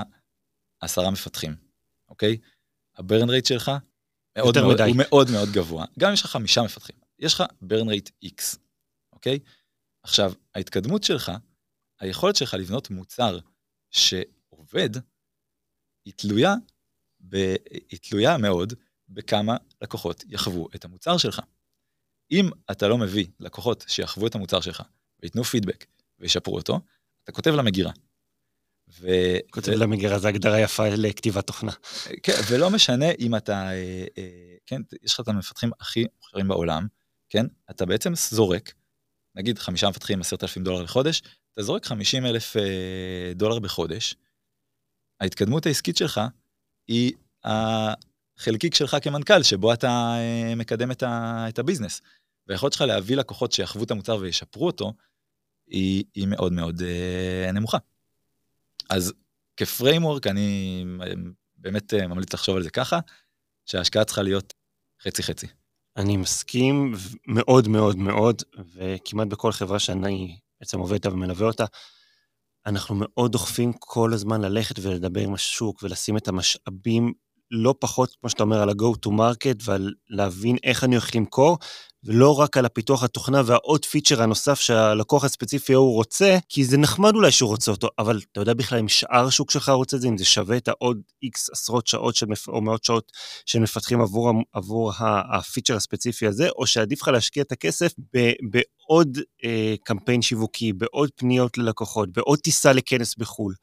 עשרה 0.80 1.10
מפתחים, 1.10 1.56
אוקיי? 2.08 2.36
הברן 2.96 3.30
רייט 3.30 3.46
שלך 3.46 3.70
מאוד 4.36 4.58
מאוד, 4.60 4.80
הוא 4.80 4.96
מאוד 4.96 5.30
מאוד 5.30 5.48
גבוה. 5.48 5.84
גם 5.98 6.08
אם 6.08 6.14
יש 6.14 6.22
לך 6.22 6.30
חמישה 6.30 6.62
מפתחים, 6.62 6.96
יש 7.18 7.34
לך 7.34 7.44
ברן 7.60 7.88
רייט 7.88 8.10
X, 8.24 8.58
אוקיי? 9.12 9.38
עכשיו, 10.02 10.32
ההתקדמות 10.54 11.04
שלך, 11.04 11.32
היכולת 12.00 12.36
שלך 12.36 12.54
לבנות 12.54 12.90
מוצר 12.90 13.38
שעובד, 13.90 14.90
היא 16.04 16.14
תלויה, 16.16 16.54
ב, 17.20 17.36
היא 17.90 17.98
תלויה 18.02 18.38
מאוד 18.38 18.72
בכמה 19.08 19.56
לקוחות 19.82 20.24
יחוו 20.28 20.68
את 20.74 20.84
המוצר 20.84 21.16
שלך. 21.16 21.40
אם 22.30 22.50
אתה 22.70 22.88
לא 22.88 22.98
מביא 22.98 23.26
לקוחות 23.40 23.84
שיחוו 23.88 24.26
את 24.26 24.34
המוצר 24.34 24.60
שלך, 24.60 24.82
וייתנו 25.22 25.44
פידבק 25.44 25.86
וישפרו 26.18 26.56
אותו, 26.56 26.80
אתה 27.24 27.32
כותב 27.32 27.50
למגירה. 27.50 27.92
ו... 28.88 29.08
כותב 29.50 29.72
ו... 29.72 29.76
למגירה, 29.76 30.18
זו 30.18 30.28
הגדרה 30.28 30.60
יפה 30.60 30.88
לכתיבת 30.88 31.46
תוכנה. 31.46 31.72
כן, 32.22 32.32
ולא 32.50 32.70
משנה 32.70 33.10
אם 33.18 33.36
אתה, 33.36 33.70
אה, 33.70 34.04
אה, 34.18 34.56
כן, 34.66 34.82
יש 35.02 35.14
לך 35.14 35.20
את 35.20 35.28
המפתחים 35.28 35.70
הכי 35.80 36.04
מוכשרים 36.16 36.48
בעולם, 36.48 36.86
כן, 37.28 37.46
אתה 37.70 37.86
בעצם 37.86 38.14
זורק 38.14 38.72
נגיד 39.34 39.58
חמישה 39.58 39.88
מפתחים 39.88 40.20
עשרת 40.20 40.42
אלפים 40.42 40.64
דולר 40.64 40.82
לחודש, 40.82 41.22
אתה 41.54 41.62
זורק 41.62 41.86
חמישים 41.86 42.26
אלף 42.26 42.56
אה, 42.56 43.32
דולר 43.34 43.58
בחודש, 43.58 44.14
ההתקדמות 45.20 45.66
העסקית 45.66 45.96
שלך 45.96 46.20
היא 46.88 47.12
החלקיק 47.44 48.74
שלך 48.74 48.96
כמנכ"ל, 49.02 49.42
שבו 49.42 49.72
אתה 49.72 49.88
אה, 49.88 50.54
מקדם 50.56 50.90
את, 50.90 51.02
ה, 51.02 51.44
את 51.48 51.58
הביזנס. 51.58 52.02
והיכולת 52.46 52.72
שלך 52.72 52.82
להביא 52.82 53.16
לקוחות 53.16 53.52
שיחוו 53.52 53.84
את 53.84 53.90
המוצר 53.90 54.16
וישפרו 54.16 54.66
אותו, 54.66 54.92
היא, 55.66 56.04
היא 56.14 56.26
מאוד 56.26 56.52
מאוד 56.52 56.82
אה, 56.82 57.52
נמוכה. 57.52 57.78
אז 58.90 59.12
כפריימוורק 59.56 60.26
אני 60.26 60.84
באמת 61.56 61.94
ממליץ 61.94 62.34
לחשוב 62.34 62.56
על 62.56 62.62
זה 62.62 62.70
ככה, 62.70 62.98
שההשקעה 63.66 64.04
צריכה 64.04 64.22
להיות 64.22 64.54
חצי 65.02 65.22
חצי. 65.22 65.46
אני 65.96 66.16
מסכים 66.16 66.94
מאוד 67.26 67.68
מאוד 67.68 67.96
מאוד, 67.96 68.42
וכמעט 68.74 69.28
בכל 69.28 69.52
חברה 69.52 69.78
שאני 69.78 70.38
בעצם 70.60 70.78
עובד 70.78 70.92
איתה 70.92 71.12
ומלווה 71.12 71.46
אותה, 71.46 71.64
אנחנו 72.66 72.94
מאוד 72.98 73.32
דוחפים 73.32 73.72
כל 73.78 74.12
הזמן 74.12 74.40
ללכת 74.40 74.78
ולדבר 74.82 75.20
עם 75.20 75.34
השוק 75.34 75.82
ולשים 75.82 76.16
את 76.16 76.28
המשאבים 76.28 77.12
לא 77.50 77.74
פחות, 77.80 78.16
כמו 78.20 78.30
שאתה 78.30 78.42
אומר, 78.42 78.62
על 78.62 78.68
ה-go 78.68 79.06
to 79.06 79.10
market 79.10 79.56
ועל 79.64 79.94
להבין 80.08 80.56
איך 80.64 80.84
אני 80.84 80.96
הולך 80.96 81.16
למכור, 81.16 81.58
ולא 82.06 82.40
רק 82.40 82.56
על 82.56 82.66
הפיתוח 82.66 83.02
התוכנה 83.02 83.42
והעוד 83.46 83.84
פיצ'ר 83.84 84.22
הנוסף 84.22 84.60
שהלקוח 84.60 85.24
הספציפי 85.24 85.72
הוא 85.72 85.94
רוצה, 85.94 86.38
כי 86.48 86.64
זה 86.64 86.78
נחמד 86.78 87.14
אולי 87.14 87.30
שהוא 87.30 87.48
רוצה 87.48 87.70
אותו, 87.70 87.88
אבל 87.98 88.20
אתה 88.32 88.40
יודע 88.40 88.54
בכלל 88.54 88.78
אם 88.78 88.88
שאר 88.88 89.26
השוק 89.26 89.50
שלך 89.50 89.68
רוצה 89.68 89.96
את 89.96 90.02
זה, 90.02 90.08
אם 90.08 90.18
זה 90.18 90.24
שווה 90.24 90.56
את 90.56 90.68
העוד 90.68 91.02
איקס 91.22 91.50
עשרות 91.50 91.86
שעות 91.86 92.14
של, 92.16 92.26
או 92.48 92.60
מאות 92.60 92.84
שעות 92.84 93.12
של 93.46 93.58
מפתחים 93.58 94.00
עבור, 94.00 94.32
עבור 94.52 94.92
הפיצ'ר 95.30 95.76
הספציפי 95.76 96.26
הזה, 96.26 96.48
או 96.48 96.66
שעדיף 96.66 97.02
לך 97.02 97.08
להשקיע 97.08 97.42
את 97.42 97.52
הכסף 97.52 97.94
ב, 98.16 98.32
בעוד 98.50 99.18
אה, 99.44 99.74
קמפיין 99.84 100.22
שיווקי, 100.22 100.72
בעוד 100.72 101.10
פניות 101.16 101.58
ללקוחות, 101.58 102.12
בעוד 102.12 102.38
טיסה 102.38 102.72
לכנס 102.72 103.14
בחו"ל. 103.16 103.54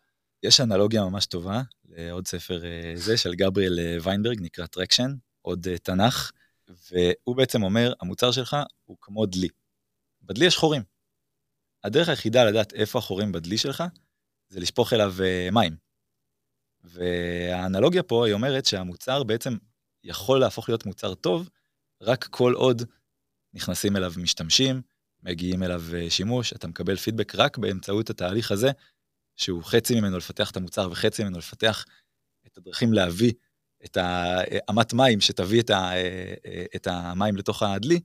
יש 0.43 0.61
אנלוגיה 0.61 1.03
ממש 1.03 1.25
טובה 1.25 1.61
לעוד 1.89 2.27
ספר 2.27 2.61
זה 2.95 3.17
של 3.17 3.35
גבריאל 3.35 3.79
ויינברג, 4.03 4.37
נקרא 4.41 4.65
Traction, 4.65 5.11
עוד 5.41 5.67
תנ"ך, 5.83 6.31
והוא 6.67 7.35
בעצם 7.35 7.63
אומר, 7.63 7.93
המוצר 8.01 8.31
שלך 8.31 8.57
הוא 8.83 8.97
כמו 9.01 9.25
דלי. 9.25 9.47
בדלי 10.21 10.45
יש 10.45 10.57
חורים. 10.57 10.81
הדרך 11.83 12.09
היחידה 12.09 12.45
לדעת 12.45 12.73
איפה 12.73 12.99
החורים 12.99 13.31
בדלי 13.31 13.57
שלך, 13.57 13.83
זה 14.49 14.59
לשפוך 14.59 14.93
אליו 14.93 15.13
מים. 15.51 15.75
והאנלוגיה 16.83 18.03
פה 18.03 18.25
היא 18.25 18.33
אומרת 18.33 18.65
שהמוצר 18.65 19.23
בעצם 19.23 19.57
יכול 20.03 20.39
להפוך 20.39 20.69
להיות 20.69 20.85
מוצר 20.85 21.15
טוב, 21.15 21.49
רק 22.01 22.23
כל 22.23 22.53
עוד 22.53 22.81
נכנסים 23.53 23.95
אליו 23.95 24.13
משתמשים, 24.17 24.81
מגיעים 25.23 25.63
אליו 25.63 25.81
אה, 25.93 26.09
שימוש, 26.09 26.53
אתה 26.53 26.67
מקבל 26.67 26.95
פידבק 26.95 27.35
רק 27.35 27.57
באמצעות 27.57 28.09
התהליך 28.09 28.51
הזה, 28.51 28.71
שהוא 29.35 29.63
חצי 29.63 29.99
ממנו 29.99 30.17
לפתח 30.17 30.51
את 30.51 30.57
המוצר 30.57 30.89
וחצי 30.91 31.23
ממנו 31.23 31.37
לפתח 31.37 31.85
את 32.47 32.57
הדרכים 32.57 32.93
להביא 32.93 33.33
את 33.85 33.97
האמת 33.97 34.93
מים 34.93 35.21
שתביא 35.21 35.61
את, 35.61 35.69
ה, 35.69 35.93
אה, 35.93 36.33
אה, 36.45 36.65
את 36.75 36.87
המים 36.87 37.37
לתוך 37.37 37.63
הדלי, 37.63 37.99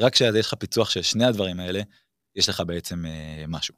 רק 0.00 0.12
כשיש 0.12 0.46
לך 0.46 0.54
פיצוח 0.54 0.90
של 0.90 1.02
שני 1.02 1.24
הדברים 1.24 1.60
האלה, 1.60 1.80
יש 2.34 2.48
לך 2.48 2.62
בעצם 2.66 3.04
משהו. 3.48 3.74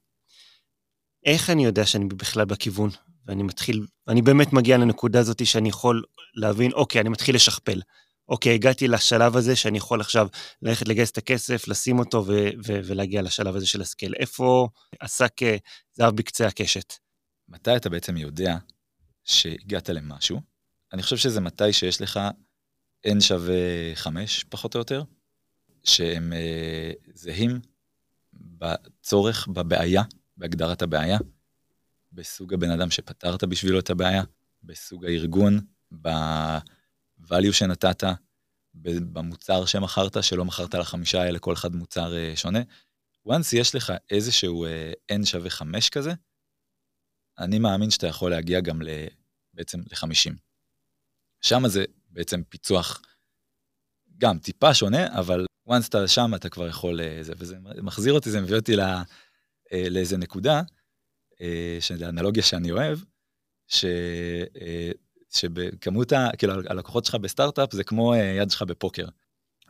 איך 1.26 1.50
אני 1.50 1.64
יודע 1.64 1.86
שאני 1.86 2.04
בכלל 2.04 2.44
בכיוון? 2.44 2.90
ואני 3.28 3.42
מתחיל, 3.42 3.86
ואני 4.06 4.22
באמת 4.22 4.52
מגיע 4.52 4.76
לנקודה 4.78 5.20
הזאת 5.20 5.46
שאני 5.46 5.68
יכול 5.68 6.04
להבין, 6.34 6.72
אוקיי, 6.72 7.00
אני 7.00 7.08
מתחיל 7.08 7.34
לשכפל. 7.34 7.80
אוקיי, 8.28 8.54
הגעתי 8.54 8.88
לשלב 8.88 9.36
הזה 9.36 9.56
שאני 9.56 9.78
יכול 9.78 10.00
עכשיו 10.00 10.28
ללכת 10.62 10.88
לגייס 10.88 11.10
את 11.10 11.18
הכסף, 11.18 11.68
לשים 11.68 11.98
אותו 11.98 12.24
ו- 12.26 12.50
ו- 12.66 12.80
ולהגיע 12.84 13.22
לשלב 13.22 13.56
הזה 13.56 13.66
של 13.66 13.80
הסקייל. 13.80 14.14
איפה 14.18 14.68
עסק 15.00 15.42
אה, 15.42 15.56
זהב 15.92 16.16
בקצה 16.16 16.46
הקשת? 16.46 16.94
מתי 17.48 17.76
אתה 17.76 17.88
בעצם 17.88 18.16
יודע 18.16 18.56
שהגעת 19.24 19.88
למשהו? 19.88 20.40
אני 20.92 21.02
חושב 21.02 21.16
שזה 21.16 21.40
מתי 21.40 21.72
שיש 21.72 22.00
לך 22.00 22.20
n 23.06 23.20
שווה 23.20 23.54
5, 23.94 24.44
פחות 24.44 24.74
או 24.74 24.78
יותר, 24.78 25.02
שהם 25.84 26.32
אה, 26.32 26.92
זהים 27.14 27.60
בצורך, 28.32 29.48
בבעיה, 29.48 30.02
בהגדרת 30.36 30.82
הבעיה, 30.82 31.18
בסוג 32.12 32.54
הבן 32.54 32.70
אדם 32.70 32.90
שפתרת 32.90 33.44
בשבילו 33.44 33.78
את 33.78 33.90
הבעיה, 33.90 34.22
בסוג 34.62 35.04
הארגון, 35.04 35.60
ב-value 36.02 37.52
שנתת, 37.52 38.04
במוצר 38.74 39.66
שמכרת, 39.66 40.24
שלא 40.24 40.44
מכרת 40.44 40.74
לחמישה 40.74 41.22
האלה, 41.22 41.38
כל 41.38 41.54
אחד 41.54 41.74
מוצר 41.74 42.16
אה, 42.16 42.32
שונה. 42.36 42.60
once 43.28 43.56
יש 43.56 43.74
לך 43.74 43.92
איזשהו 44.10 44.64
אה, 44.64 44.92
n 45.12 45.24
שווה 45.26 45.50
5 45.50 45.90
כזה, 45.90 46.12
אני 47.38 47.58
מאמין 47.58 47.90
שאתה 47.90 48.06
יכול 48.06 48.30
להגיע 48.30 48.60
גם 48.60 48.82
ל, 48.82 48.88
בעצם 49.54 49.80
ל-50. 49.80 50.47
שם 51.40 51.68
זה 51.68 51.84
בעצם 52.10 52.42
פיצוח 52.48 53.02
גם 54.18 54.38
טיפה 54.38 54.74
שונה, 54.74 55.18
אבל 55.18 55.46
once 55.68 55.88
אתה 55.88 56.08
שם 56.08 56.34
אתה 56.34 56.48
כבר 56.48 56.68
יכול, 56.68 57.00
אה, 57.00 57.18
זה, 57.22 57.32
וזה 57.36 57.56
מחזיר 57.82 58.12
אותי, 58.12 58.30
זה 58.30 58.40
מביא 58.40 58.56
אותי 58.56 58.76
לא, 58.76 58.84
לאיזה 59.72 60.16
נקודה, 60.16 60.62
שזה 61.80 62.08
אנלוגיה 62.08 62.42
שאני 62.42 62.70
אוהב, 62.70 62.98
ש, 63.68 63.84
שבכמות, 65.30 66.12
ה, 66.12 66.28
כאילו 66.38 66.52
הלקוחות 66.52 67.04
שלך 67.04 67.14
בסטארט-אפ 67.14 67.72
זה 67.72 67.84
כמו 67.84 68.14
אה, 68.14 68.18
יד 68.18 68.50
שלך 68.50 68.62
בפוקר. 68.62 69.06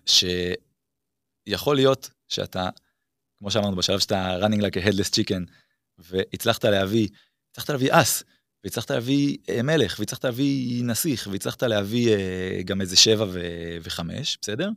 שיכול 0.07 1.77
להיות 1.77 2.11
שאתה, 2.29 2.69
כמו 3.39 3.51
שאמרנו, 3.51 3.77
בשלב 3.77 3.99
שאתה 3.99 4.39
running 4.41 4.61
like 4.61 4.77
a 4.77 4.87
headless 4.87 5.15
chicken, 5.15 5.51
והצלחת 5.99 6.65
להביא, 6.65 7.09
הצלחת 7.51 7.71
להביא 7.71 7.91
אס, 7.93 8.23
והצלחת 8.65 8.91
להביא 8.91 9.37
אה, 9.49 9.63
מלך, 9.63 9.97
והצלחת 9.99 10.25
להביא 10.25 10.85
נסיך, 10.85 11.29
והצלחת 11.31 11.63
להביא 11.63 12.13
אה, 12.13 12.61
גם 12.65 12.81
איזה 12.81 12.97
שבע 12.97 13.25
ו- 13.29 13.77
וחמש, 13.83 14.39
בסדר? 14.43 14.69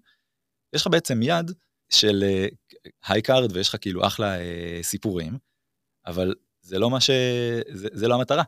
יש 0.75 0.81
לך 0.81 0.87
בעצם 0.87 1.19
יד 1.23 1.51
של 1.89 2.23
high 3.07 3.21
card, 3.21 3.51
ויש 3.55 3.69
לך 3.69 3.75
כאילו 3.81 4.07
אחלה 4.07 4.35
סיפורים, 4.81 5.37
אבל 6.05 6.33
זה 6.61 6.79
לא 6.79 6.89
מה 6.89 7.01
ש... 7.01 7.09
זה, 7.73 7.87
זה 7.93 8.07
לא 8.07 8.15
המטרה. 8.15 8.43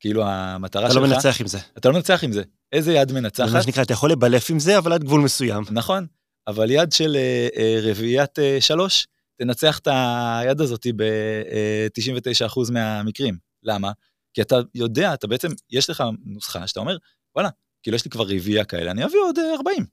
כאילו 0.00 0.24
המטרה 0.24 0.90
שלך... 0.90 0.96
אתה 0.96 1.00
לא 1.00 1.14
מנצח 1.14 1.40
עם 1.40 1.46
זה. 1.46 1.58
אתה 1.78 1.88
לא 1.88 1.94
מנצח 1.94 2.24
עם 2.24 2.32
זה. 2.32 2.42
איזה 2.72 2.92
יד 2.92 3.12
מנצחת? 3.12 3.48
זה 3.48 3.54
מה 3.54 3.62
שנקרא, 3.62 3.82
אתה 3.82 3.92
יכול 3.92 4.10
לבלף 4.10 4.50
עם 4.50 4.58
זה, 4.58 4.78
אבל 4.78 4.92
עד 4.92 5.04
גבול 5.04 5.20
מסוים. 5.20 5.64
נכון, 5.70 6.06
אבל 6.46 6.70
יד 6.70 6.92
של 6.92 7.16
אה, 7.16 7.48
אה, 7.56 7.78
רביעיית 7.82 8.38
אה, 8.38 8.56
שלוש, 8.60 9.06
תנצח 9.38 9.78
את 9.78 9.88
היד 9.90 10.60
הזאת 10.60 10.86
ב-99% 10.96 12.72
מהמקרים. 12.72 13.38
למה? 13.62 13.92
כי 14.34 14.42
אתה 14.42 14.56
יודע, 14.74 15.14
אתה 15.14 15.26
בעצם, 15.26 15.48
יש 15.70 15.90
לך 15.90 16.04
נוסחה 16.24 16.66
שאתה 16.66 16.80
אומר, 16.80 16.96
וואלה, 17.34 17.48
כאילו 17.82 17.94
יש 17.94 18.04
לי 18.04 18.10
כבר 18.10 18.24
רביעייה 18.24 18.64
כאלה, 18.64 18.90
אני 18.90 19.04
אביא 19.04 19.18
עוד 19.18 19.38
40. 19.58 19.86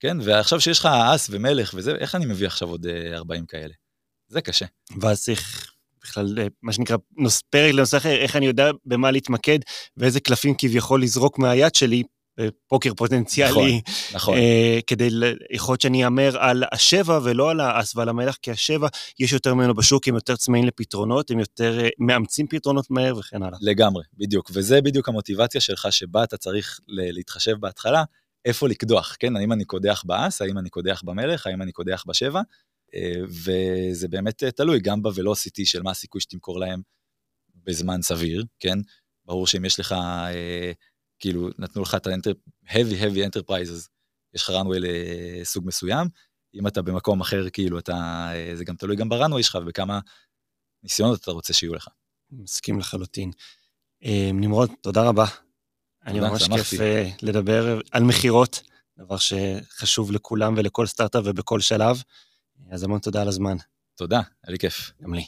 כן? 0.00 0.16
ועכשיו 0.24 0.60
שיש 0.60 0.78
לך 0.78 0.88
אס 1.14 1.28
ומלך 1.30 1.74
וזה, 1.74 1.94
איך 1.94 2.14
אני 2.14 2.26
מביא 2.26 2.46
עכשיו 2.46 2.68
עוד 2.68 2.86
40 3.12 3.46
כאלה? 3.46 3.74
זה 4.28 4.40
קשה. 4.40 4.66
ואז 5.00 5.22
צריך 5.22 5.72
בכלל, 6.02 6.38
אה, 6.38 6.46
מה 6.62 6.72
שנקרא, 6.72 6.96
נוס, 7.16 7.42
פרק 7.50 7.74
לנושא 7.74 7.96
אחר, 7.96 8.12
איך 8.12 8.36
אני 8.36 8.46
יודע 8.46 8.70
במה 8.84 9.10
להתמקד 9.10 9.58
ואיזה 9.96 10.20
קלפים 10.20 10.54
כביכול 10.58 11.02
לזרוק 11.02 11.38
מהיד 11.38 11.74
שלי, 11.74 12.02
פוקר 12.66 12.94
פוטנציאלי, 12.94 13.52
נכון, 13.52 13.80
נכון. 14.14 14.38
אה, 14.38 14.78
כדי, 14.86 15.08
יכול 15.50 15.72
להיות 15.72 15.80
שאני 15.80 16.04
אאמר 16.04 16.38
על 16.38 16.64
השבע 16.72 17.20
ולא 17.22 17.50
על 17.50 17.60
האס 17.60 17.96
ועל 17.96 18.08
המלך, 18.08 18.36
כי 18.42 18.50
השבע, 18.50 18.88
יש 19.18 19.32
יותר 19.32 19.54
ממנו 19.54 19.74
בשוק, 19.74 20.08
הם 20.08 20.14
יותר 20.14 20.36
צמאים 20.36 20.64
לפתרונות, 20.64 21.30
הם 21.30 21.38
יותר 21.38 21.80
אה, 21.84 21.88
מאמצים 21.98 22.46
פתרונות 22.46 22.90
מהר 22.90 23.16
וכן 23.16 23.42
הלאה. 23.42 23.58
לגמרי, 23.60 24.04
בדיוק, 24.14 24.50
וזה 24.54 24.80
בדיוק 24.80 25.08
המוטיבציה 25.08 25.60
שלך, 25.60 25.88
שבה 25.90 26.24
אתה 26.24 26.36
צריך 26.36 26.80
להתחשב 26.88 27.54
בהתחלה, 27.60 28.04
איפה 28.44 28.68
לקדוח, 28.68 29.16
כן? 29.18 29.36
האם 29.36 29.52
אני 29.52 29.64
קודח 29.64 30.02
באס, 30.06 30.42
האם 30.42 30.58
אני 30.58 30.70
קודח 30.70 31.02
במלך, 31.04 31.46
האם 31.46 31.62
אני 31.62 31.72
קודח 31.72 32.04
בשבע, 32.06 32.40
אה, 32.94 33.20
וזה 33.28 34.08
באמת 34.08 34.42
אה, 34.42 34.50
תלוי 34.50 34.80
גם 34.80 35.02
בוולוסיטי 35.02 35.66
של 35.66 35.82
מה 35.82 35.90
הסיכוי 35.90 36.20
שתמכור 36.20 36.60
להם 36.60 36.80
בזמן 37.64 38.02
סביר, 38.02 38.44
כן? 38.60 38.78
ברור 39.24 39.46
שאם 39.46 39.64
יש 39.64 39.80
לך, 39.80 39.92
אה, 39.92 40.72
כאילו, 41.18 41.48
נתנו 41.58 41.82
לך 41.82 41.94
את 41.94 42.06
ה-heavy 42.06 43.02
heavy 43.02 43.28
enterprises, 43.30 43.88
יש 44.34 44.42
לך 44.42 44.50
runway 44.50 44.78
לסוג 44.78 45.66
מסוים, 45.66 46.08
אם 46.54 46.66
אתה 46.66 46.82
במקום 46.82 47.20
אחר, 47.20 47.50
כאילו, 47.50 47.78
אתה, 47.78 48.30
זה 48.54 48.64
גם 48.64 48.76
תלוי 48.76 48.96
גם 48.96 49.12
בrunway 49.12 49.42
שלך 49.42 49.58
ובכמה 49.62 50.00
ניסיונות 50.82 51.20
אתה 51.20 51.30
רוצה 51.30 51.52
שיהיו 51.52 51.74
לך. 51.74 51.88
מסכים 52.30 52.78
לחלוטין. 52.78 53.30
נמרוד, 54.34 54.70
תודה 54.80 55.02
רבה. 55.02 55.26
אני 56.06 56.20
ממש 56.20 56.48
כיף 56.48 56.80
לדבר 57.22 57.80
על 57.90 58.02
מכירות, 58.02 58.62
דבר 58.98 59.16
שחשוב 59.16 60.12
לכולם 60.12 60.54
ולכל 60.56 60.86
סטארט-אפ 60.86 61.22
ובכל 61.26 61.60
שלב. 61.60 62.02
אז 62.70 62.82
המון 62.82 63.00
תודה 63.00 63.22
על 63.22 63.28
הזמן. 63.28 63.56
תודה, 63.94 64.16
היה 64.16 64.52
לי 64.52 64.58
כיף. 64.58 64.92
גם 65.02 65.14
לי. 65.14 65.26